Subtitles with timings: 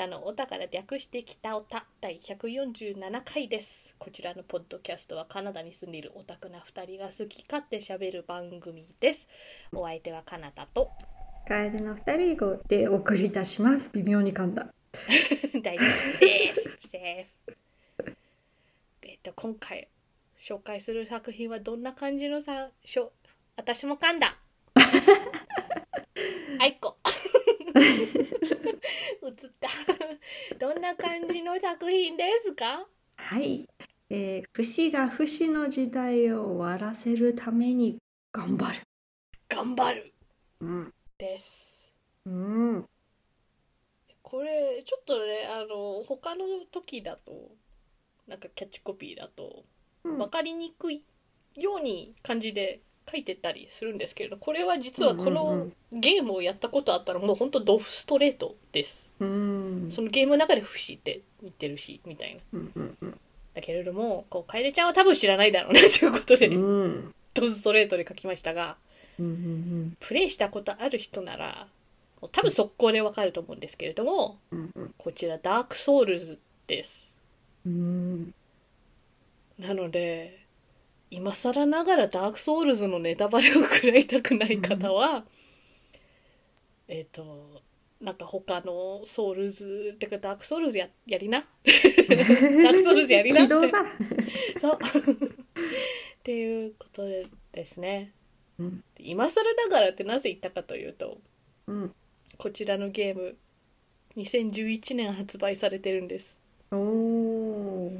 [0.00, 3.94] 北のおたから略して北おた第147回です。
[3.98, 9.28] こちらのポッドキャストはカナダに住んでいるオタクな2人が好き勝手しゃべる番組です。
[9.74, 10.90] お相手はカナダと。
[11.46, 13.90] 楓の二人でお送りいたします。
[13.92, 14.68] 微妙に噛んだ。
[15.62, 16.88] 大丈夫セーフ。
[16.88, 18.16] セーフ。
[19.02, 19.86] えっと今回
[20.38, 23.12] 紹介する作品はどんな感じのさしょ
[23.54, 24.38] 私も噛んだ。
[26.58, 26.96] あいこ
[29.30, 29.68] 映った
[30.58, 32.86] どんな感じの作品ですか？
[33.16, 33.68] はい。
[34.10, 37.98] えー、不死が不死の時代を終わらせるために
[38.32, 38.80] 頑張る。
[39.48, 40.12] 頑張る
[40.60, 40.94] うん。
[41.18, 41.92] です
[42.26, 42.86] うん。
[44.22, 47.50] これちょっとねあの他の時だと
[48.26, 49.64] なんかキャッチコピーだと
[50.04, 51.04] うん分かりにくい
[51.54, 59.86] ように感じで書いてたりするんですけれどこれは実はこのんゲームをやったことあったらもうほんとドストレートですうん。
[59.90, 62.72] そのゲームの中で不死って言ってるしみたいなうん。
[62.74, 62.96] うん。
[63.00, 63.20] うん。
[63.54, 67.14] だけれどもこう楓ちゃんは多分知らないだろうなということでうん。
[67.34, 68.76] ドストレートで書きましたが
[69.18, 69.96] うん。
[70.00, 71.66] プレイしたことある人なら
[72.20, 74.38] もう多分速攻でわかると思うんですけれども。
[74.98, 77.16] こちらダークソウルズです
[77.66, 78.34] うん。
[79.58, 80.38] なので
[81.10, 85.24] 今更ながらダークソウルズのネタバレを食らいたくない方は、
[86.88, 87.62] えっ、と
[88.00, 93.54] なんか他のソウルズってかダークソウルズややりな ダークソウルズやりなって。
[94.58, 94.78] そう
[96.20, 97.02] っていうこと
[97.52, 98.12] ですね
[98.58, 98.84] うん。
[98.98, 101.18] 今更ながらってなぜ言ったかというと
[101.66, 101.94] うん。
[102.36, 103.36] こちらのゲーム
[104.16, 106.38] 2011年発売されてるんです
[106.70, 107.92] おお。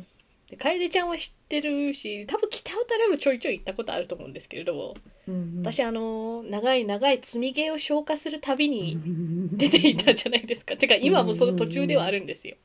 [0.49, 2.50] で楓ちゃんは知ってるし多分
[2.99, 4.95] でもちょいちょい行ったことあると思うんですけれども、
[5.29, 5.59] うん。
[5.61, 8.99] 私あの長い長い積みゲーを消化するたびに
[9.53, 10.77] 出出ていたじゃないですか。
[10.77, 12.57] てか今もその途中ではあるんですよ。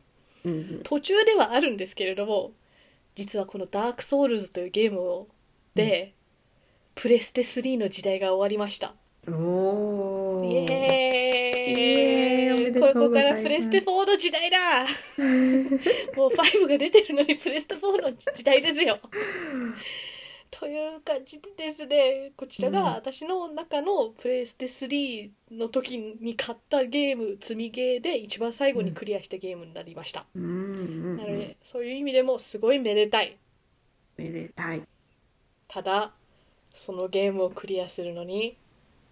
[0.45, 0.82] うん。
[0.84, 2.52] 途中ではあるんですけれども
[3.16, 5.27] 実はこの「ダークソウルズ」というゲームを
[5.76, 6.14] で、
[6.95, 8.94] プレステ3の時代が終わりました。
[9.28, 10.49] おお。
[10.49, 12.73] イエーイ。
[12.80, 14.86] こここからプレステ4の時代だ。
[16.16, 18.99] もう5が出てるのにプレステ4の時代ですよ
[20.58, 31.17] という感じでですねこちらがうん私の中のプレステ3の時に買ったゲーム積みゲーで一番最後にクリアしたゲームになりました、うん。
[31.17, 33.38] なのでそういう意味でもすごいめでたい
[34.17, 34.82] めでたい。
[35.67, 36.14] ただ
[36.73, 38.55] そのゲームをクリアするのに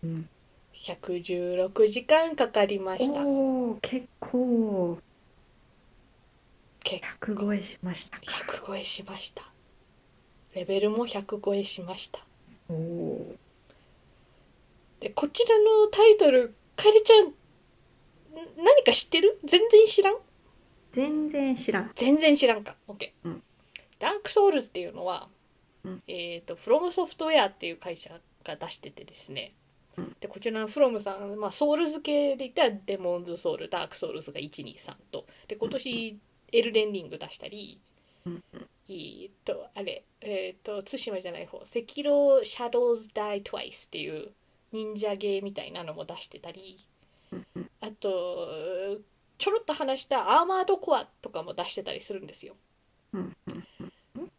[0.02, 0.30] うん。
[0.74, 4.98] 116時間かかりましたおお、結構
[6.84, 8.24] 結100超えしましたか。
[8.26, 9.53] 100超えしました
[10.56, 12.20] レベルも100超えしました。
[15.00, 17.34] でこちらのタイトルかえりちゃんん
[18.58, 19.40] 何か知ってる？
[19.44, 20.18] 全然知らん？
[20.92, 21.92] 全然知らん。
[21.96, 23.44] 全然知らんか？OK、うん。
[24.00, 25.28] ダークソウルズっていうのは、
[25.84, 26.04] うん。
[26.08, 28.12] えっ、とフロムソフトウェアっていう会社
[28.44, 29.54] が出しててですね、
[29.98, 30.16] うん。
[30.20, 35.26] でこちらのフロムさん、まあ、ソウルズ系で言ったらデモンズソウルダークソウルズが123と。
[35.48, 36.20] で今年
[36.52, 37.80] エルデンリング出したり、
[38.26, 38.44] うん
[38.90, 44.32] えっとあれえーっと対馬じゃない方隻狼シャドウズ・ダイ・トワイスっていう
[44.72, 46.80] 忍者ゲーみたいなのも出してたり
[47.82, 48.98] あと
[49.38, 52.56] ちょろっと話したアーマードコアとかも出してたりするんですよ。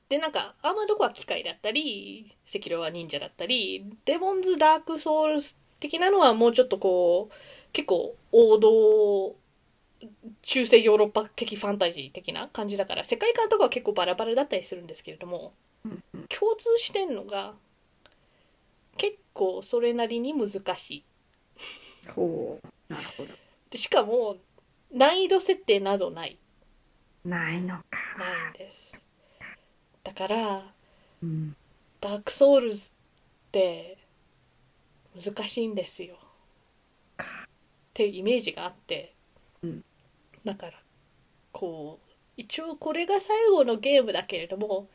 [0.08, 7.34] でなんかアーマードコア機械だったり隻狼は忍者だったりデモンズ・ダーク・ソウルズ的なのはもうちょっとこう
[7.72, 9.36] 結構王道
[10.42, 15.52] 中世ヨーロッパ的ファンタジー的な感じだから世界観とかは結構バラバラだったりするんですけれども
[16.28, 17.54] 共通してんのが
[18.96, 21.04] 結構それなりに難しい
[22.14, 22.92] ほう。
[22.92, 23.30] なるほど。
[23.70, 24.36] でしかも
[24.92, 26.38] 難易度設定などない
[27.24, 27.98] ないのか。
[28.18, 28.98] ないんです
[30.02, 30.62] だから
[31.22, 31.56] うん。
[32.00, 32.92] ダークソウルズっ
[33.50, 33.96] て
[35.14, 36.16] 難しいんですよ
[37.22, 37.26] っ
[37.94, 39.14] ていうイメージがあって、
[39.62, 39.84] うん
[40.44, 40.72] だから
[41.52, 44.88] こう一応これが最後のゲームだけれども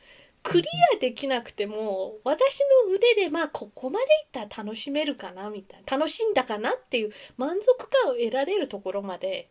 [0.44, 9.50] クリアできなくても私の腕でまあここまでいったら楽しめるかなみたいな楽しんだかなっていう満足感を得られるところまで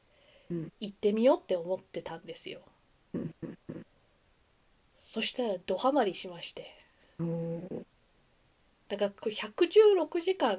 [0.50, 0.72] うん。
[0.80, 2.60] 行ってみようって思ってたんですよ。
[3.14, 3.34] うん
[4.96, 6.74] そしたらドハマりしまして。
[8.88, 10.56] だからこれ116時間っ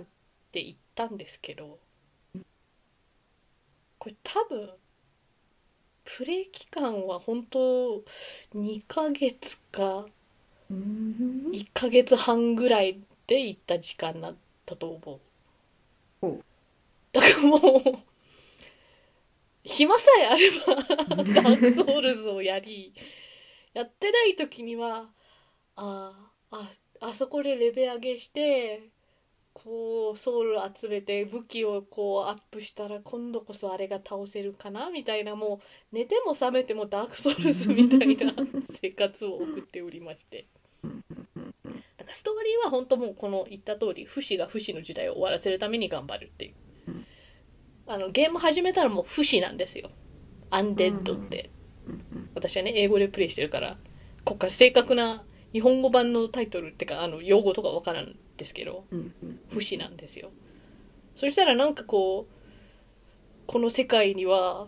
[0.51, 1.79] て言ったんですけど
[3.97, 4.69] これ多分
[6.17, 8.03] プレイ期間は本当
[8.55, 10.05] 2ヶ月か
[10.69, 11.51] うん。
[11.51, 14.35] 1ヶ月半ぐらいで行った時間だっ
[14.65, 15.19] たと思う
[16.21, 16.43] ほう
[17.13, 17.59] だからもう
[19.63, 22.93] 暇さえあればダークソウルズをやり
[23.73, 25.09] やってない時には
[25.75, 26.71] ああ
[27.01, 28.89] あそこでレベル上げして
[29.63, 35.59] こうソウル集めて武器をこうアップしたら今度こそあれが倒せるかなみたいなも
[35.91, 38.33] う寝ても覚めてもダークソウルズみたいな
[38.71, 40.47] 生活を送っておりまして。
[40.83, 40.93] なん
[42.07, 46.53] かストーリーは本当もうこの言った通り不死が不死の時代を終わらせるために頑張るっていう。
[47.85, 49.89] あのゲーム始めたらもう不死なんですよ。
[50.49, 51.49] アンデッドって。
[52.33, 53.77] 私はね英語でプレイしてるから
[54.23, 60.31] こっから正確な日本語版のタイトルってかあの用語とかわからんですけどうんうん不死なんですよ。
[61.15, 62.33] そしたらなんかこう
[63.45, 64.67] この世界には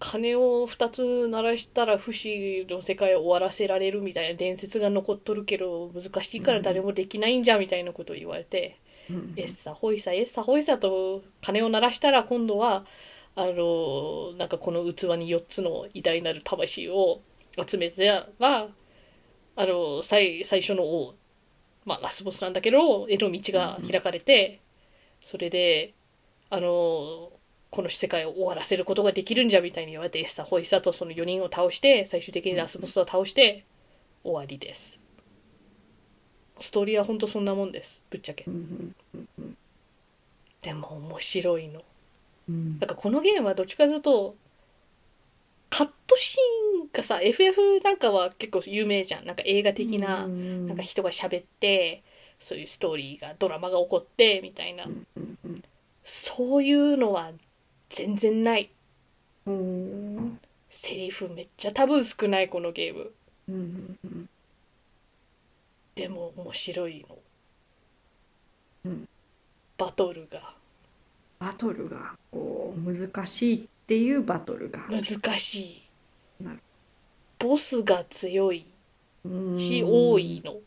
[0.00, 8.80] 鐘を2つ鳴らしたら不死の世界を終わらせられるみたいな伝説が残っとるけど難しいから誰もできないんじゃみたいなことを言われて、
[9.10, 12.84] うんエッサホイサエッサホイサと鐘を鳴らしたら今度は
[13.34, 17.20] あのなんかこの器に4つの偉大なる魂を
[17.66, 18.68] 集めてら
[19.56, 21.14] あの最最初の王
[21.84, 24.60] まあラスボスなんだけど絵の道が開かれて
[25.20, 25.92] それで
[26.50, 27.30] あの
[27.70, 33.64] この世界を終わらせることができるんじゃみたいに言われてエッサホイサとその4人を倒して最終的にラスボスを倒して
[34.24, 35.00] 終わりです。
[36.58, 38.02] ストーリーは本当そんなもんです。
[38.10, 38.44] ぶっちゃけ。
[38.46, 38.94] うん。
[40.62, 41.82] でも面白いの。
[42.48, 42.78] うん。
[42.80, 44.34] なんかこのゲームはどっちかというと
[45.70, 49.26] カットシーンがさ FF なんかは結構有名じゃん。
[49.26, 50.66] なんか映画的なうん。
[50.66, 52.02] なんか人が喋って
[52.38, 54.84] そういうストーリーがドラマが起こってみたいな。
[56.04, 57.30] そういうのは
[57.88, 58.70] 全然ない。
[59.46, 60.40] うん。
[60.68, 63.12] セリフめっちゃ多分少ないこのゲーム。
[65.94, 67.18] でも面白いの、
[68.84, 69.08] うん。
[69.76, 70.54] バトルが。
[71.38, 75.02] バトルがこう難しいっていうバトルが難
[75.40, 75.82] し
[76.40, 76.44] い。
[76.44, 76.60] なる。
[77.40, 78.64] ボスが強いし
[79.24, 79.58] うん。
[80.12, 80.58] 多いの。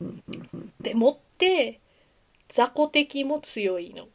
[0.00, 0.72] うんうんうん。
[0.80, 1.80] でもって
[2.48, 4.06] 雑魚敵も強いの。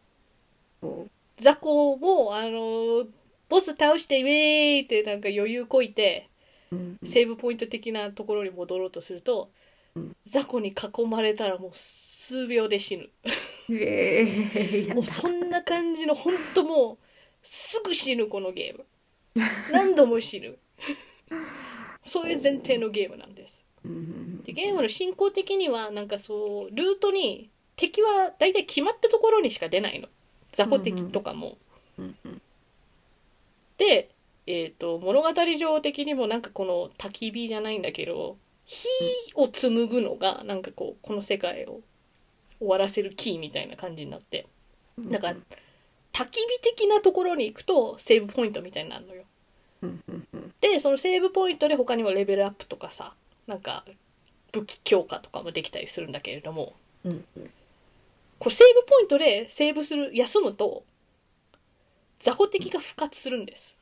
[0.79, 1.05] こ
[1.35, 3.05] 雑魚もあの
[3.49, 6.29] ボス倒してウェーイってなんか余裕こいて
[6.71, 6.97] ううん。
[7.03, 9.49] セーブポイント的なところに戻ろうとすると、
[9.95, 10.15] うん。
[10.25, 13.09] 雑魚に囲まれたらもう数秒で死ぬ。
[13.77, 14.25] え
[14.55, 14.95] えや。
[14.95, 17.04] もうそんな感じの本当もう
[17.45, 18.85] すぐ死ぬこのゲーム。
[19.71, 20.57] 何度も死ぬ。
[22.03, 23.63] そういう前提のゲームなんです。
[24.45, 30.07] でゲームの進行的にはなんかそうルートに敵は大体決まったところにしか出ないの。
[30.51, 31.57] 雑魚敵とかも、
[33.77, 34.09] で、
[34.47, 38.87] えー、と物語上的にもなんかこの焚き火じゃないんだけど火
[39.35, 41.81] を紡ぐのがなんかこうこの世界を
[42.59, 44.47] 終わらせるキーみたいな感じになって。
[44.97, 45.35] うんなんか
[46.15, 49.23] 焚き火的なところに行くとセーブポイントみたいになるのよ。
[50.61, 53.13] でそのセーブポイントで他にもレベルアップとかさ
[53.47, 53.83] なんか
[54.53, 56.73] 武器強化とかもできたりするんだけれども。
[57.03, 57.25] うん
[58.37, 60.83] これセーブポイントでセーブする休むと
[62.19, 63.77] 雑魚敵が復活するんです。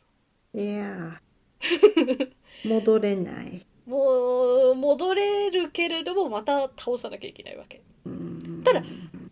[0.54, 2.30] いやー。
[2.68, 3.66] 戻れない。
[3.88, 7.82] もう戻れるけれどもまた倒さなきゃいけないわけ。
[8.06, 8.64] うん。
[8.64, 8.84] ただ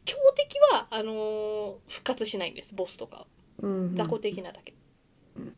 [0.06, 3.26] 強敵はあのー復活しないんですボスとか。
[3.60, 4.74] うん雑魚的なだけ。
[5.38, 5.56] うん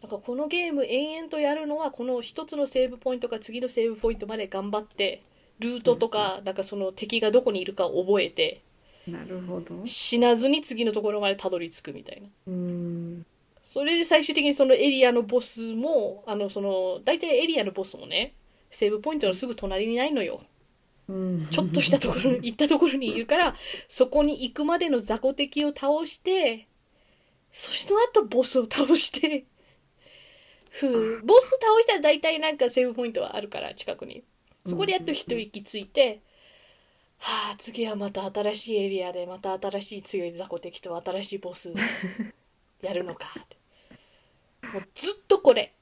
[0.00, 5.22] だからこのゲーム延々とやるのはこの一つのセーブポイントか次のセーブポイントまで頑張って
[5.58, 8.62] ルートとかなんかその敵がどこにいるかを覚えて
[9.08, 9.86] なるほど。
[9.86, 12.28] 死なずに次のところまでたどり着くみたいな。
[12.46, 13.26] うん。
[13.64, 18.34] それで最終的にそのエリアのボスもあのその大体エリアのボスもね
[18.70, 20.40] セーブポイントのすぐ隣にないのよ。
[20.42, 20.46] うん
[21.50, 23.56] ちょっとしたところに 行ったところにいるから
[23.88, 26.68] そこに行くまでの雑魚敵を倒して
[27.52, 29.46] そしてその後ボスを倒して
[30.70, 34.22] ふうボス倒したら大体なんかセーブポイントはあるから近くに。
[34.66, 36.20] そこでやっと一息ついて
[37.16, 41.72] はあ次はまた新しいエリアでまた新しい強い雑魚敵と新しいボス
[42.82, 43.34] やるのか。
[43.40, 43.56] って
[44.66, 45.74] もうずっとこれ。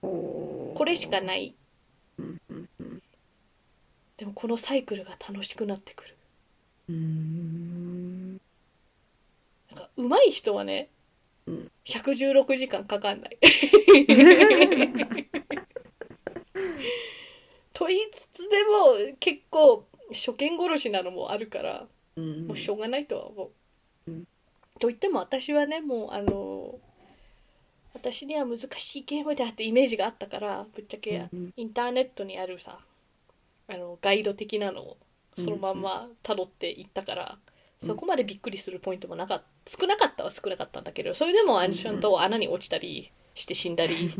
[0.00, 1.54] ここれしかない
[4.16, 6.16] でもこのサイクルが楽しくなってくる。
[6.88, 8.32] うん。
[8.32, 8.38] な
[9.76, 10.88] んか上手い人はね、
[11.46, 13.38] うん116時間かかんない。
[17.72, 22.46] と言いつつでも結構初見殺しなのもあるからうん。
[22.46, 23.50] もうしょうがないとは思
[24.06, 24.10] う。
[24.10, 24.24] うん。
[24.78, 26.78] と言っても私はねもうあの
[27.94, 31.52] 私には難しいゲームであってイメージがあったからぶっちゃけうん。
[31.56, 32.78] インターネットにあるさ
[33.72, 34.96] あのガイド的なのを
[35.38, 37.38] そのまんま辿っていったから、
[37.80, 37.86] うん。
[37.86, 44.12] そこまでびっくりするポイントもなかった少なかったは少なかったんだけどそれでもあのちゃんと穴に落ちたりして死んだり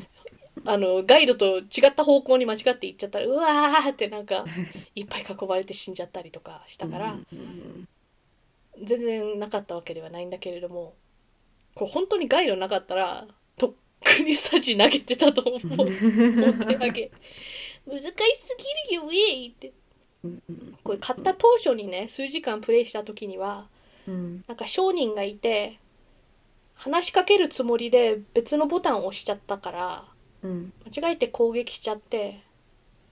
[0.64, 4.44] あのガイドと違った方向に間違って行っちゃったらうわーってなんか
[4.94, 7.88] いっぱい囲まれて死んじゃったりとかしたから、うん。
[8.82, 10.94] 全然なかったわけではないんだけれども
[11.74, 13.72] こう本当にガイドなかったらとっ
[14.02, 15.60] くにサジ投げてたと思う。
[15.86, 17.10] お手上げ
[17.86, 18.04] 難し
[18.36, 18.56] す
[18.90, 19.72] ぎるよウェイって。
[20.84, 23.66] これ買った当初にね数時間プレイした時には
[24.06, 24.44] うん。
[24.48, 25.78] なんか商人がいて
[26.74, 30.04] 話しかけるつもりで別のボタンを押しちゃったから
[30.42, 30.72] うん。
[30.94, 32.40] 間違えて攻撃しちゃって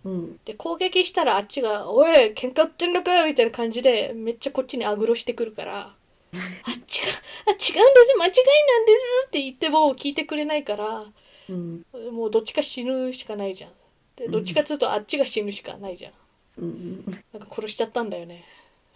[0.04, 0.38] うん。
[0.45, 5.95] で攻撃したらあっちが「おい喧嘩売ってんのか!」みたいな感じでめっちゃこっちにアグロしてくるから
[6.35, 7.09] 「あっちが
[7.47, 7.61] あ違うんで
[8.04, 8.33] す間違い
[8.66, 11.07] なんです」って言っても聞いてくれないから
[11.49, 11.85] うん。
[12.12, 13.73] もうどっちか死ぬしかないじゃん
[14.16, 16.12] でどっちかっつうとあっちが死ぬしかないじゃん。
[16.59, 17.04] うん。
[17.33, 18.44] なんか殺しちゃったんだよね。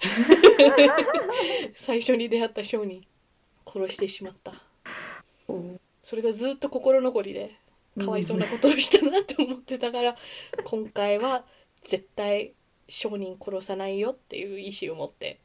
[1.74, 3.04] 最初に出会った商人
[3.66, 4.62] 殺してしまった。
[5.48, 7.56] おそれがずっと心残りで
[7.98, 10.16] かわいそうなことをしたなって思ってたから
[10.64, 11.44] 今回は
[11.82, 12.54] 絶対
[12.88, 15.40] 商人殺さないよっていう意志を持って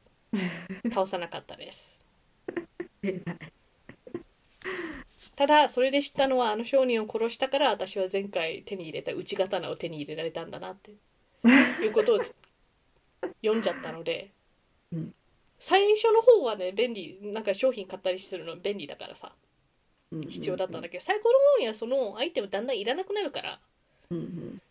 [0.89, 2.01] 倒さなかったです
[5.35, 10.91] ただそれで知ったのはあの商人を殺したから私は前回手に入れた内刀を手に入れられたんだなって。
[11.81, 12.19] いうことを
[13.41, 14.31] 読んじゃったので、
[14.91, 15.13] うん
[15.59, 19.31] 最初の方はね便利なんか商品買ったりするの便利だからさ
[20.29, 23.59] 必要だったんだけど最後の方にはそのアイテムだんだんいらなくなるから
[24.09, 24.61] うんうん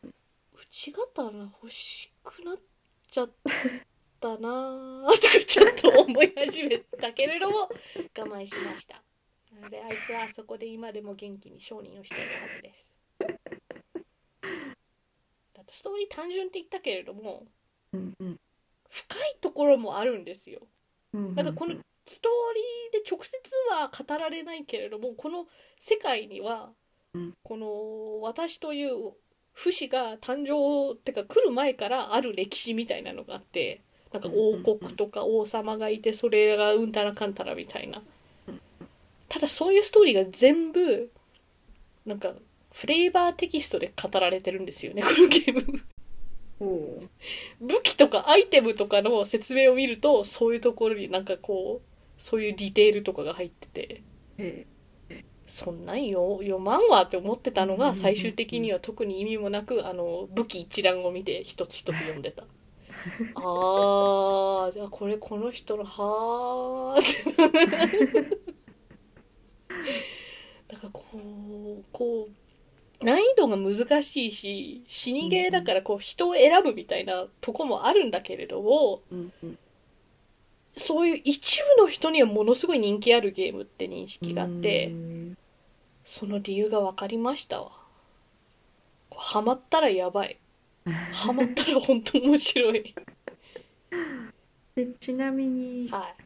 [0.54, 1.30] 内刀
[1.62, 2.56] 欲しくなっ
[3.10, 3.30] ちゃっ
[4.20, 7.70] たなーとかちょっと思い始めたけれども
[8.18, 9.02] 我慢しました。
[9.62, 12.88] のであいつはあそこで今でも元気に商人をしているはずです。
[15.54, 17.46] だってストーリー単純って言ったけれども
[17.92, 18.40] うんうん。
[18.90, 20.60] 深いところもあるんですよ。
[21.14, 23.40] うんなんかこのストーリーで直接
[23.70, 25.46] は語られないけれどもこの
[25.78, 26.70] 世界には、
[27.14, 27.34] うん。
[27.42, 29.12] この私という
[29.52, 33.80] 不死が誕生ってか来る前からある歴史みたいなのがあって
[34.12, 38.02] なんか王国とか王様がいてそれがうんたらかんたらみたいな
[39.32, 41.10] ただそういうストーリーが全部
[42.04, 42.34] なんか
[42.70, 45.82] フレーバーテキストで語られてるんですよね このゲーム。
[47.60, 54.02] 武器とかアイテムとかの説明を見るとそういうところになんかこうそういうディテールとかが入ってて。
[54.36, 54.66] え
[55.46, 62.44] そんなんよ読まんわって思ってたのが最終的には特に意味もなくあの武器一覧を見て一つ一つ読んでた。
[63.34, 68.51] あーじゃあこれこの人のはーって
[70.82, 72.28] かこうこ
[73.00, 79.58] う難易度が難しいし死にゲーだからこう人を選ぶみたいなとこもあるんだけれどもうんうん。
[80.74, 85.38] そういう一部の人にはものすごい人気あるゲームって認識があってうん。
[86.04, 87.72] その理由が分かりましたわ。
[89.14, 90.38] ハマったらやばい。
[91.12, 92.94] ハマったら本当面白い。
[94.74, 96.22] でちなみにはい。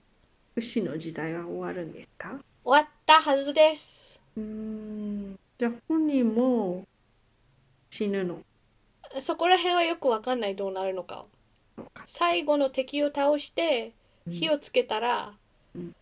[0.54, 2.38] 不死の時代は終わるんですか？
[2.64, 4.05] 終わったはずです
[4.36, 5.38] うーん。
[5.58, 6.84] じゃあ本人も
[7.90, 8.38] 死ぬの？
[9.20, 11.24] そこら辺はよく分かんないどうなるのか。
[12.06, 13.92] 最後の敵を倒して
[14.30, 15.32] 火をつけたら、
[15.74, 15.94] うん。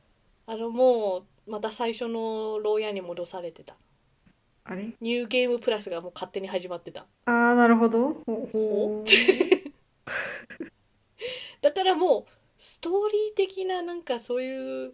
[0.46, 3.76] あのもうまた最初の牢屋に戻されてた。
[4.64, 4.88] あれ？
[5.00, 7.06] ニューゲームプラスがもう勝手に始まってた。
[7.26, 8.14] ああなるほど。
[8.26, 9.04] ほほ
[11.60, 12.24] だからもう
[12.58, 14.92] ストーリー的ななんかそういう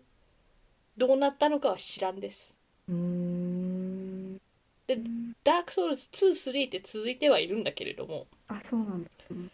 [0.96, 2.56] どうなったのかは知らんです
[2.90, 4.40] うーん。
[4.86, 4.98] で
[5.44, 8.26] ダークソウルズ23って続いてはいるんだけれども。
[8.48, 9.48] あそうなんですね。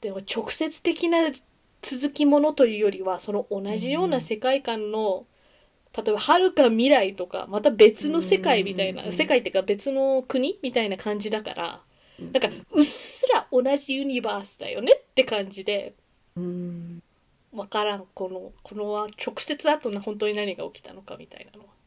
[0.00, 1.30] でも直接的な
[1.82, 5.26] 続きものというよりはその同じような世界観の、
[5.96, 11.80] 例えば遥か未来とかまた別の世界みたいな、うん世界っていうか別の国みたいな感じだから
[12.18, 15.94] うんなんかうっすら同じユニバースだよねって感じで
[16.34, 17.02] 分
[17.68, 21.81] からんこのこの直接後の本当に何が起きたのかみたいなのは。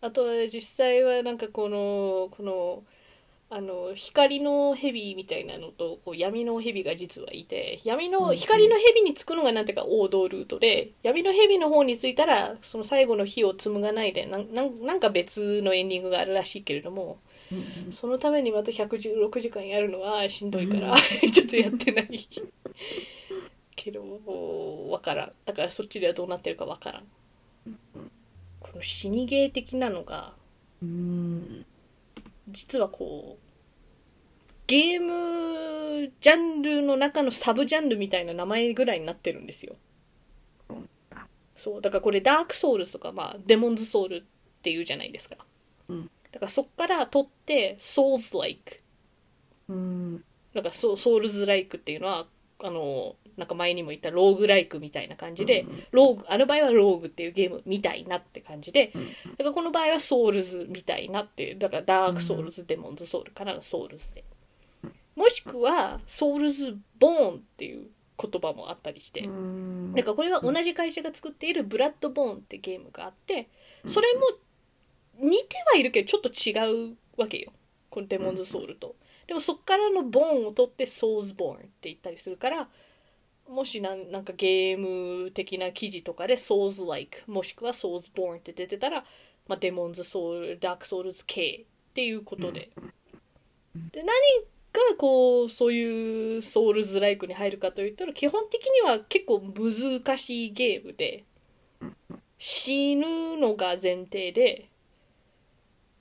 [0.00, 2.82] あとは実際はなんかこのこの
[3.52, 17.18] あの光の蛇みたいなのとこう闇の蛇が実はいて闇の光の蛇につくのがなんていうか王道ルートで闇の蛇の方についたらその最後の火を紡がないでなんか別のエンディングがあるらしいけれども
[17.50, 20.96] うんそのためにまた116時間やるのはしんどいからうん。
[21.28, 22.28] ちょっとやってない。
[23.74, 24.04] けど
[24.90, 25.32] わからん。
[25.44, 27.04] だからそっちではどうなってるかわからん
[28.70, 30.32] この死にゲー的なのが
[30.82, 31.66] うーん。
[32.48, 33.50] 実はこう
[34.66, 39.76] ゲームジャンルの中のサブジャンルみたいな名前ぐらいになってるんですよ。
[41.56, 44.22] そうだからこれダークソウルとかまあデモンズソウルっ
[44.62, 45.36] ていうじゃないですか。
[46.32, 48.80] だからそっから取って Souls-like
[49.68, 50.24] うん。
[50.54, 52.26] なんかソソウルズライクっていうのは
[52.60, 58.92] あのなんか前にも言ったローグライクみたいな感じで、ローグあの場合はローグっていうゲームみたいなって感じで、
[59.38, 64.24] だからこの場合はソウルズみたいなっていうだからダークソウルズ、デモンズソウルからのソウルズで。
[65.16, 67.88] もしくはソウルズボーンっていう
[68.20, 69.94] 言葉もあったりして、うん。
[69.94, 73.48] だからこれは同じ会社が作っているブラッドボーンってゲームがあって
[73.86, 74.20] それも
[75.18, 77.52] 似てはいるけどちょっと違うわけよ。
[77.88, 78.94] このデモンズソウルと。
[79.26, 82.68] でもそっからのボーンを取ってソウルズボーンって言ったりするから
[83.50, 84.78] もしなんなんかゲー
[85.24, 89.04] ム的な記事とかでソーズ like もしくはソーズボーンって出てたら、
[89.48, 92.70] まあ、デモンズソウルダークソウルズ系っていうことで。
[93.92, 94.06] で何
[94.72, 101.24] がこうそういうソウルズライクに入るかといったら基本的には結構難しいゲームで
[102.38, 104.68] 死ぬのが前提で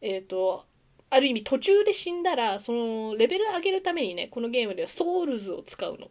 [0.01, 0.65] えっ、と
[1.09, 6.09] ある意味途中で死んだらそのレベル上げるためにねこのゲームではソウルズを使うの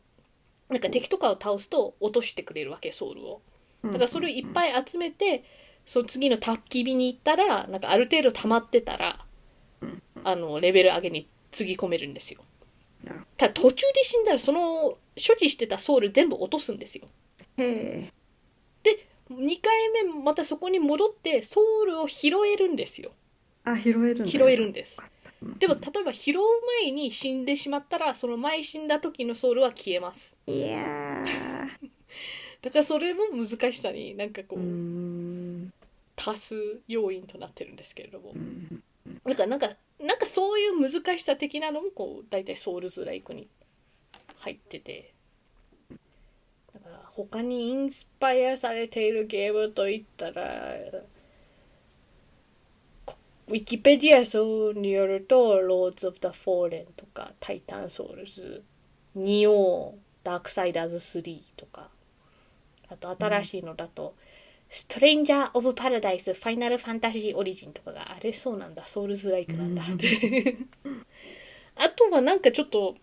[0.69, 3.41] なんか敵とかを倒すと落としてくれるわけソウルを。
[3.85, 5.45] だからそれをいっぱい集めて
[5.87, 9.25] その次の焚き火に行ったらなんかある程度溜まってたら
[10.25, 12.41] あのレベル上げにつぎ込めるんですよ。
[13.37, 17.07] ただ途中で死んだらその所持してたソウル全部落とすんですよ。
[17.57, 18.13] へえ。
[19.31, 23.13] 2回目またそこに戻ってソウルを拾えるんですよ。
[23.65, 24.27] あ拾えるんだ。
[24.27, 25.01] 拾えるんです
[25.40, 26.35] でも例えば拾う
[26.83, 30.37] 前に死んでしまったらその前死んだ時のソウルは消えます。
[30.47, 31.25] いや
[32.61, 35.73] だからそれも難しさになんかこーうう、ん。
[36.16, 38.33] 足す要因となってるんですけれども。
[38.35, 38.83] うん。
[39.25, 39.68] だからなんか
[40.00, 43.49] なんかそういう難しさ的なのもこう大体ソウルズライクに
[44.38, 45.12] 入ってて。
[46.75, 51.02] だから他にインスパイアされているゲームといったらこ
[53.49, 58.63] ウィキペディア書によると「ローズ・オブ・ザ・フォーレン」とか「タイタン・ソウルズ」
[59.17, 61.89] 「ニオン」「ダークサイダーズ3」とか
[62.89, 64.15] あと新しいのだと
[64.69, 68.87] 「ストレンジャー・オブ・パラダイス・ファイナル・ファンタジー・オリジン」とかがあれそうなんだ。
[68.87, 70.56] ソウルズ・ライクなんだって。
[71.75, 72.97] あとはなんかちょっと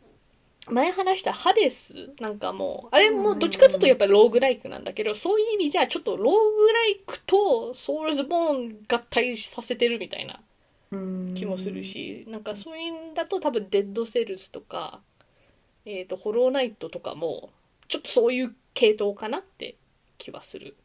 [0.67, 10.39] 前話したハデスなんかもうあれもどっちかというとやっぱりローグライクなんだけどそういう意味じゃちょっとローグライクとソウルズボーン合体させてるみたいな
[10.91, 15.01] うん気もするしなんかそういうんだと多分デッドセルズとか、
[15.86, 17.49] えー、とホローナイトとかも
[17.88, 19.75] ちょっとそういう系統かなって
[20.17, 20.75] 気はする。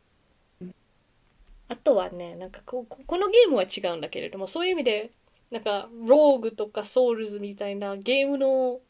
[1.69, 5.11] あとはねなんかこここのゲームは違うんだけれどもそういう意味で
[5.53, 8.81] なんかローグとかソウルズみたいなゲームの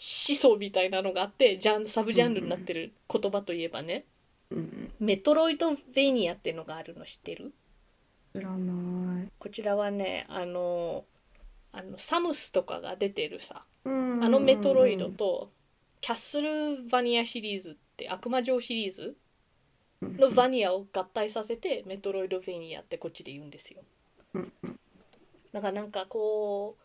[0.00, 4.04] 思想みたいなのがあってジャンサブジャンルになってる言葉といえばね、
[4.50, 7.52] うんメトロイドベニアっていうのがあるの知ってる？
[8.34, 9.28] 知らない。
[9.38, 11.04] こちらはねあの
[11.72, 13.64] あのサムスとかが出てるさ。
[13.84, 13.90] ああ
[14.28, 15.50] のメトロイドと
[16.00, 19.16] キャッスルバニアシリーズって悪魔城シリーズ
[20.02, 23.82] のバニアを合体させてメトロイドベニアってこっちで言うんですよ。
[24.34, 24.52] うん。
[25.52, 26.76] だからなんかこ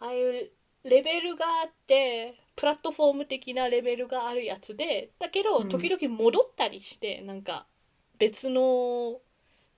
[0.00, 0.50] うああいう
[0.84, 5.68] レベルがあってプラットフォーム的なレベルがあるやつでだけどうん。
[5.68, 7.66] 時々戻ったりしてなんか
[8.18, 9.20] 別の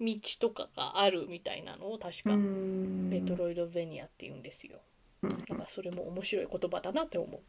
[0.00, 4.78] 道とかがあるみたいなのを確かメメトロイドベニアって言うんですよ。
[5.22, 5.30] うん。
[5.30, 7.40] だからそれも面白い言葉だなって思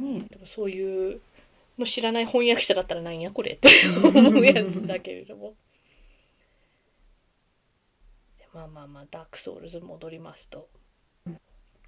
[0.00, 0.02] う。
[0.02, 1.20] ねでもそういう
[1.78, 3.68] の知らない翻訳者だったらなんやこれって
[4.02, 5.54] 思うやつだけれども。
[8.38, 10.68] でまあまあまあダークソウルズ戻りますと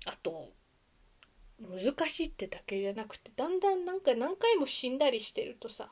[0.09, 0.49] あと
[1.61, 5.89] 難しいってだけじゃなくてだんだんなんか何回も死んだりしてるとさ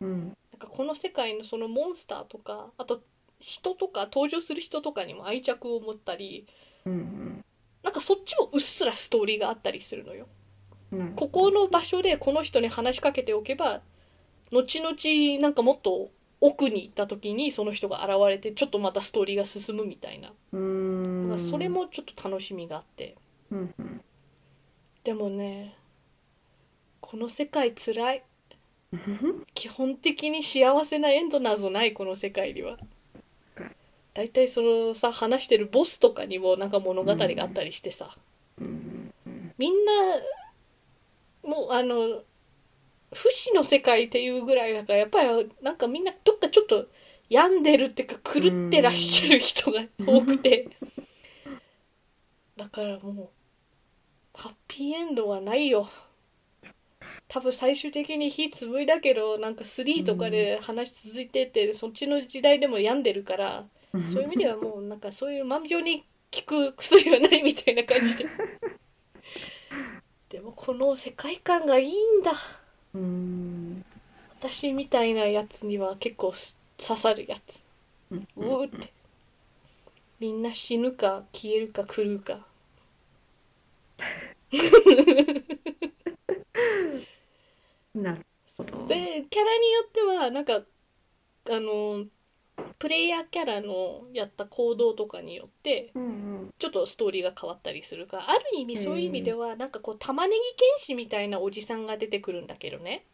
[0.00, 0.36] うん。
[0.52, 3.02] なんかこの世界のそのモンスターとかあと
[3.40, 6.46] 人とか登場する人とかにも愛着を持ったり
[6.84, 7.44] うん
[7.82, 10.26] なんかそっちもうっすらストーリーがあったりするのよ。
[10.92, 11.12] うん。
[11.14, 13.80] ここの場所でこの人に話しかけておけば
[14.50, 21.28] 後々なんかもっと奥に行った時にその人が現れてちょっとまたストーリーが進むみたいな、うん。
[21.30, 23.16] だからそれもちょっと楽しみがあって
[23.50, 24.00] うんうん。
[25.04, 25.76] でもね
[27.00, 28.24] この世界つらい
[29.54, 32.78] 基本的に幸せなエンドなぞないこの世界には。
[34.14, 38.16] 大体そのさ話してるボスとかにもなんか物語があったりしてさ、
[38.58, 39.12] うん
[39.58, 39.92] みんな
[41.48, 42.22] もうあの
[43.12, 46.86] 不死の世界っていうぐらいだからやっぱりなんかみんなどっかちょっと
[47.28, 50.68] 病んでるっていうか狂ってらっしゃる人が多くて。
[52.56, 53.28] だからもう
[54.36, 55.88] ハッピーエンドはないよ。
[57.28, 63.64] 多分最終的に火つぶいだけどなんか3とかで話続いててそっちの時代でも病んでるから
[64.06, 68.26] そういう意味ではもうなんかそういう満病に効く薬はないみたいな感じで。
[70.28, 72.32] でもこの世界観がいいんだ。
[72.94, 73.84] うん。
[74.38, 77.64] 私みたいなやつには結構す刺さるやつ。
[78.10, 78.26] うん。
[78.36, 78.92] うーって。
[80.18, 82.46] みんな死ぬか消えるか狂うか
[87.94, 88.86] なるほど。
[88.86, 90.62] でキャラによってはなんか
[91.50, 92.04] あの
[92.78, 96.54] プレイヤーキャラのやった行動とかによってうんうん。
[96.58, 103.04] ちょっとストーリーが変わったりするからある意味そういう意味ではなんかこう玉ねぎ剣士みたいなおじさんが出てくるんだけどね。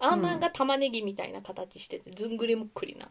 [0.00, 3.08] アーマーが玉ねぎみたいな形しててずんぐりむっくりな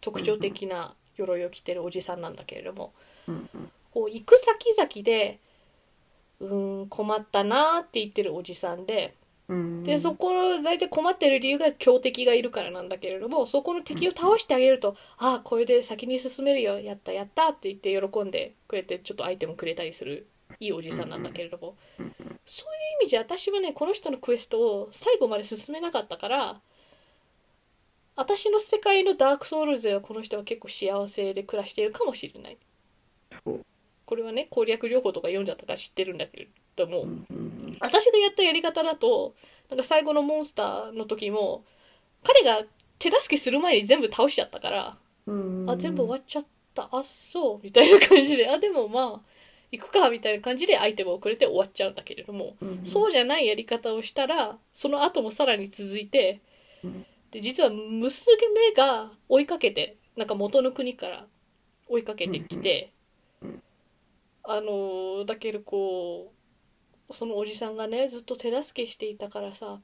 [0.00, 2.92] 特徴的な鎧を着てるおじさんなんだけれども
[3.26, 3.70] うんうん。
[3.92, 5.40] こう行く先々で
[6.40, 9.14] うーん困ったなーって言ってるおじさんで
[9.48, 9.84] うん。
[9.84, 20.26] でそこの大体困ってる理由が強敵がいるからなんだけれどもそこの敵を倒してあげると「ああこれで先に進めるよやったやった」って言って喜んでくれてちょっとアイテムくれたりする
[20.60, 21.76] いいおじさんなんだけれども。
[22.44, 26.60] そういう意味じゃ私はねこの人のクエストを最後まで進めなかったから
[28.16, 32.58] 私の世界のダークソウルズではこの人は結構幸せで暮らしているかもしれない
[34.08, 37.04] これはね攻略情報とか読んじゃったから知ってるんだけれども、
[37.78, 39.34] 私がやったやり方だと
[39.68, 41.62] なんか最後のモンスターの時も
[42.24, 42.64] 彼が
[42.98, 46.44] 手助けする前に全部倒しちゃったから、うんあ全部終わっちゃっ
[46.74, 46.88] た。
[46.90, 47.60] あそう。
[47.62, 48.48] みたいな感じで。
[48.48, 49.20] あでもまあ
[49.70, 52.80] 行くかみたいな感じでアイテムをくれて終わっちゃうんだけれども、うん。
[52.84, 56.40] そうじゃないやり方をしたらその後もさらに続いて
[56.82, 57.04] うん。
[57.30, 58.16] で実は娘
[58.74, 61.26] が追いかけてなんか元の国から
[61.88, 62.90] 追いかけてきて、
[64.44, 66.32] あのだけどこ
[67.08, 69.80] うそのおじさんがねずっと手助けしていたからさ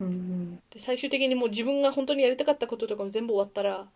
[0.00, 3.88] うんで最終的にもう自分が本当にやりたかったこととかも全部終わったら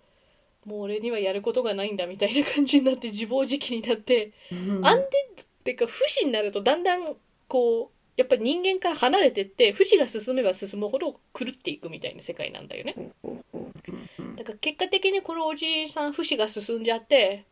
[0.65, 7.15] もう俺にはやることがないんだみたいな感じになって自暴自棄になって、うんアンデッドっていうか不死になるとだんだん
[7.47, 12.95] こうやっぱり人間から離れてって不死が進めば進むほど狂っていくみたいな世界なんだよね。
[14.37, 17.45] だから結果的にこのおじさん不死が進んじゃって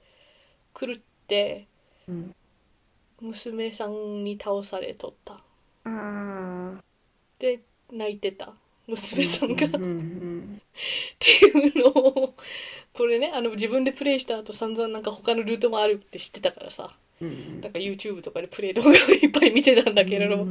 [0.74, 1.66] 狂って
[2.08, 2.34] うん
[3.20, 5.40] 娘さんに倒されとった。
[5.84, 6.80] あ
[7.38, 7.60] で
[7.92, 8.52] 泣いてた。
[8.86, 9.80] 娘さんが、ってい
[11.70, 12.34] うのを
[12.92, 16.94] これねあの自分でプレイした後散々なんか他のルートもあるって知ってたからさ。
[17.20, 20.46] うんなんか YouTube とかでプレイ動画をいっぱい見てたんだけれど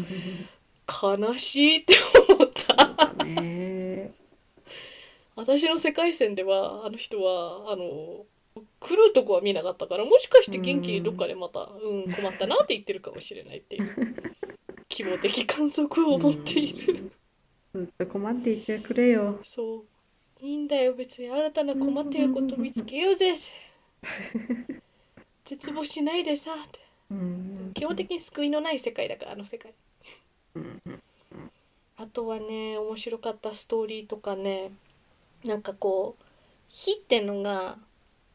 [0.88, 1.94] 悲しいって
[2.28, 3.24] 思った。
[3.24, 4.12] ね。
[5.36, 8.26] 私の世界線ではあの人はあの
[8.80, 14.16] 来るとこは見なかったからもしかして元気にどっかでまた、うん、困ったなって言ってるかもしれないっていう。
[14.88, 17.12] 希望的観測を持っている、
[17.74, 19.40] ずっと困っていてくれよ。
[19.44, 19.84] そう。
[20.42, 23.36] いいんだよ別に新たな困ってること見つけようぜ。
[25.44, 26.54] 絶望しないでさ。
[26.54, 26.80] って
[27.12, 27.72] うん。
[27.74, 29.74] 基本的に救いのない世界だからあの世界。
[30.56, 30.82] うん。
[31.98, 34.72] あとはね面白かったストーリーとかね
[35.46, 36.24] なんかこう
[36.70, 37.78] 火ってのが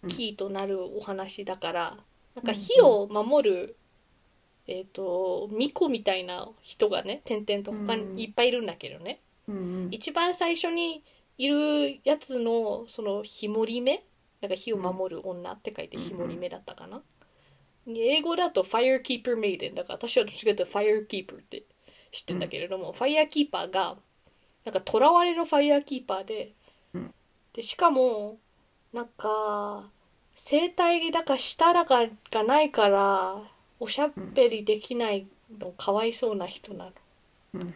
[0.08, 1.96] キーとなるお話だから、
[2.34, 3.76] なんか火を守る、
[4.66, 11.02] えっ、と巫女みたいな人がね点々と他うんにいっぱいいるんだけどね、うん一番最初に
[11.38, 14.04] いるやつのその火守り目
[14.40, 17.02] だから火を守る女って書いて火守り目だったかな、
[17.86, 21.64] 英語だと Firekeeper Maiden だから私はどっちかというと Firekeeper って
[22.12, 23.96] 知ってんだけれども、ファイヤーキーパーが
[24.64, 26.52] なんか囚われのファイヤーキーパーで、
[26.94, 27.14] うん。
[27.52, 28.38] でしかも
[28.92, 29.90] なんか
[30.34, 33.42] 声帯だか舌だかがないから
[33.78, 35.26] おしゃべりできない
[35.58, 36.92] のかわいそうな人な
[37.54, 37.72] の。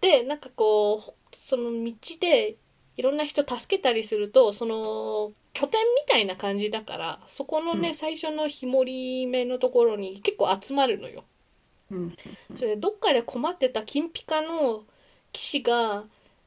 [0.00, 2.56] でなんかこうほその道で
[2.96, 11.24] いろんな人助けたりするとその拠点みたいな感じだからそこのね、うん最初の日盛り目のところに結構集まるのよ。
[11.90, 12.16] うん
[12.54, 14.84] それでどっかで困ってた金ピカの
[15.32, 16.04] 騎士が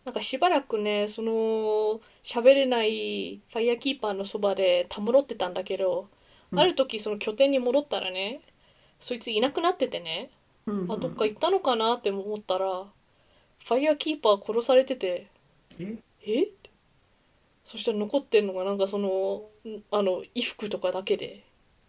[0.07, 6.07] なんかしばらくねその喋れないファイヤーキーパーのそばでたむろってたんだけど、
[6.53, 6.59] うん。
[6.59, 8.39] ある時その拠点に戻ったらね
[9.01, 10.29] そいついなくなっててね、
[10.65, 12.85] うんあどっか行ったのかなって思ったら
[13.65, 15.27] ファイヤーキーパー殺されてて
[15.77, 15.97] え？
[16.25, 16.47] え？
[17.65, 19.09] そしたら残ってんのがなんかその
[19.69, 21.43] んあの衣服とかだけで。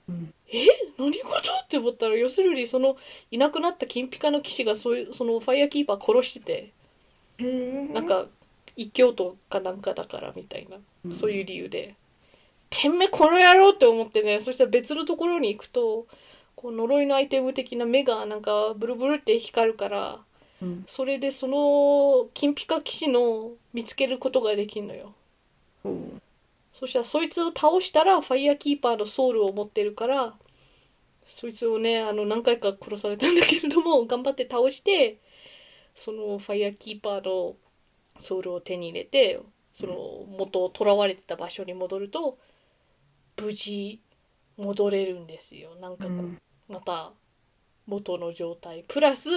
[0.08, 0.34] うん。
[0.48, 0.66] え？
[0.98, 1.22] 何事？
[1.22, 2.96] って思ったら要するにその
[3.30, 6.72] いなくなった金ピカの騎士がそういうそのファイヤーキーパー殺してて
[7.38, 8.26] なんか
[8.76, 11.94] 異教徒かなんかだからみたいなそういう理由で
[12.70, 16.06] 「てめえこの野郎!」って思ってねそしたら別のところに行くと
[16.56, 20.20] こう呪いのアイテム的な目がなんかブルブルって光るから
[20.60, 20.84] うん。
[20.86, 25.14] それでその金ピカ騎士の見つけることができるのよ。
[25.82, 26.20] ほう。
[26.72, 30.34] そしたらそいつを倒したらファイヤーキーパーのソウルを持ってるから
[31.26, 35.18] そいつをねあの何回か殺されたんだけれども頑張って倒して
[35.98, 37.56] そのファイヤーキーパーの
[38.18, 39.40] ソウルを手に入れて
[39.72, 42.38] その元囚われてた場所に戻ると
[43.40, 44.00] 無事
[44.56, 45.74] 戻れるんですよ。
[45.80, 46.38] なんかこう、うん。
[46.68, 47.12] また
[47.86, 48.84] 元の状態。
[48.88, 49.28] プラス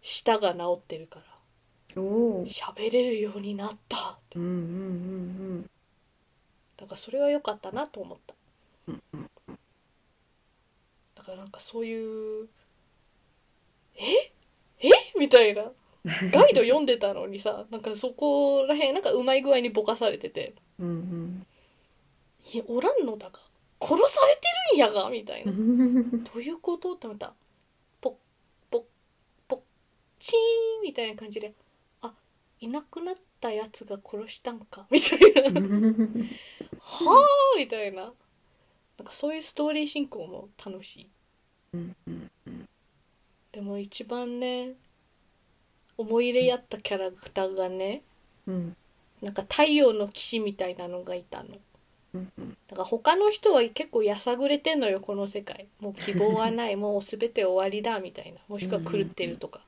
[0.00, 1.24] 舌が治ってるから。
[1.96, 4.38] 喋れるようになったって。
[4.38, 4.54] うんうんう
[5.60, 5.70] ん
[6.76, 8.34] だからそれは良かったなと思った。
[8.88, 9.02] うん。
[11.14, 12.48] だからなんかそういう
[13.96, 14.02] え？
[14.80, 14.90] え？
[15.18, 15.70] みたいな
[16.32, 20.54] ガイド読んでたのにさなんかそこらへんなんかうまい具合にぼかされてて。
[20.78, 21.46] うんうん
[22.52, 23.40] 「いやおらんのだが
[23.80, 25.52] 殺されてるんやが」みたいな。
[25.52, 26.92] う んどういうこと？
[26.94, 27.28] って思った。
[27.28, 27.34] ら
[28.02, 28.14] ポッ
[28.70, 28.84] ポッ
[29.48, 29.60] ポッ
[30.18, 31.54] チーンみたいな感じで。
[32.02, 32.14] あ
[32.60, 34.86] いなくなったやつが殺したんか？
[34.90, 35.20] みたい
[35.52, 35.60] な。
[36.80, 38.12] はあみたいな。
[38.98, 41.08] なんかそういうストーリー進行も楽しい。
[43.52, 44.74] でも一番ね
[45.96, 48.02] 思い入れやったキャラクターがね
[48.46, 48.76] うん。
[49.22, 51.48] なんか太陽の騎士みたいなのがいたの。
[52.14, 52.56] うんうん。
[52.68, 55.66] だから他の人は結構やさぐれてんのよこの世界。
[55.80, 56.76] もう希望はない。
[56.76, 58.38] もう全て終わりだみたいな。
[58.48, 59.60] もしくは狂ってるとか。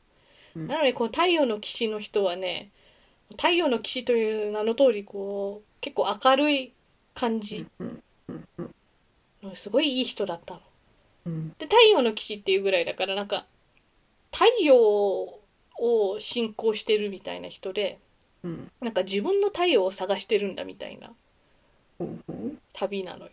[0.54, 2.70] うんなのにこの太陽の騎士の人はね
[3.32, 6.72] 太陽の騎士という名の通りこう結構明るい
[7.14, 7.66] 感じ。
[7.78, 8.74] うんうんうん
[9.42, 10.60] のすごいいい人だったの。
[11.26, 11.48] うん。
[11.58, 13.46] で太陽の騎士っていうぐらいだからなんか
[14.32, 15.38] 太陽
[15.80, 17.98] を信仰してるみたいな人で
[18.42, 18.70] うん。
[18.80, 21.12] なんか自分の太陽を探してるんだみたいな
[22.72, 23.30] 旅なのよ。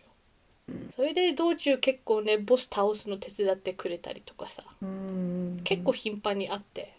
[0.68, 0.90] うん。
[0.96, 5.60] それで道中結構ねボス倒すの手伝ってくれたりとかさうん。
[5.64, 6.94] 結構頻繁にあって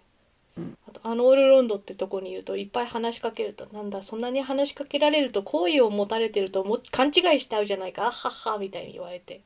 [0.57, 0.77] うん。
[0.87, 9.41] あとアノールロンドってとこにいるといっぱい話しかけるとなんだそんなに話しかけられると好意を持たれてるとも勘違いしちゃうじゃないかあはっはみたいに言われて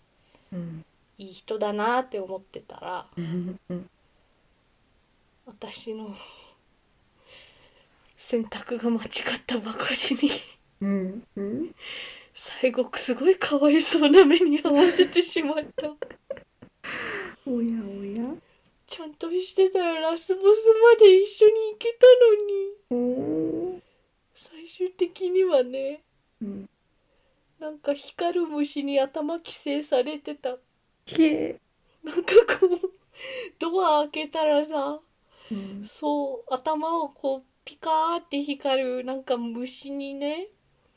[0.53, 0.85] うん。
[1.17, 3.05] いい人だなって思ってたら
[5.49, 6.15] 私の
[8.15, 9.09] 選択が間違っ
[9.47, 10.31] たばかりに。
[10.81, 11.23] うん。
[11.35, 11.75] うん。
[12.35, 15.87] 最後すごいかわいそうな目に遭わせてしまった。
[17.47, 18.35] おやおや。
[18.85, 21.97] ちゃんとしてたらラスボスまで一緒に行け
[22.89, 23.81] たのに。
[24.35, 26.01] 最終的にはね
[26.41, 26.69] うん。
[27.59, 30.57] なんか光る虫に頭寄生されてた。
[31.05, 31.59] け
[32.03, 32.91] なんかこう
[33.57, 34.99] ドア開けたらさ
[35.51, 35.85] うん。
[35.85, 40.47] そう頭をこうピカーって光るなんか虫にね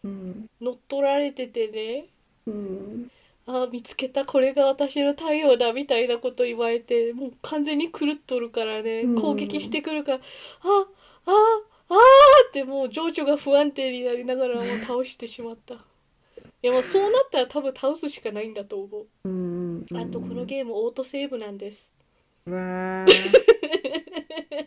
[0.03, 0.47] うん。
[0.61, 2.07] 乗っ取られててね
[2.47, 3.11] うん。
[3.47, 9.21] あー見つけたこれが私の太陽だみたいなこと言われてもう完全に狂っとるからねうん。
[9.21, 10.21] 攻撃してくるから、あ
[11.27, 11.97] あああ
[12.49, 15.75] ってもう情緒が不安定になりながらもう倒してしまった。
[16.63, 19.07] いやもうそうなったら多分倒すしかないんだと思う。
[19.25, 19.87] うん。
[19.95, 21.92] あとこのゲームオートセーブなんです
[22.47, 23.07] わー。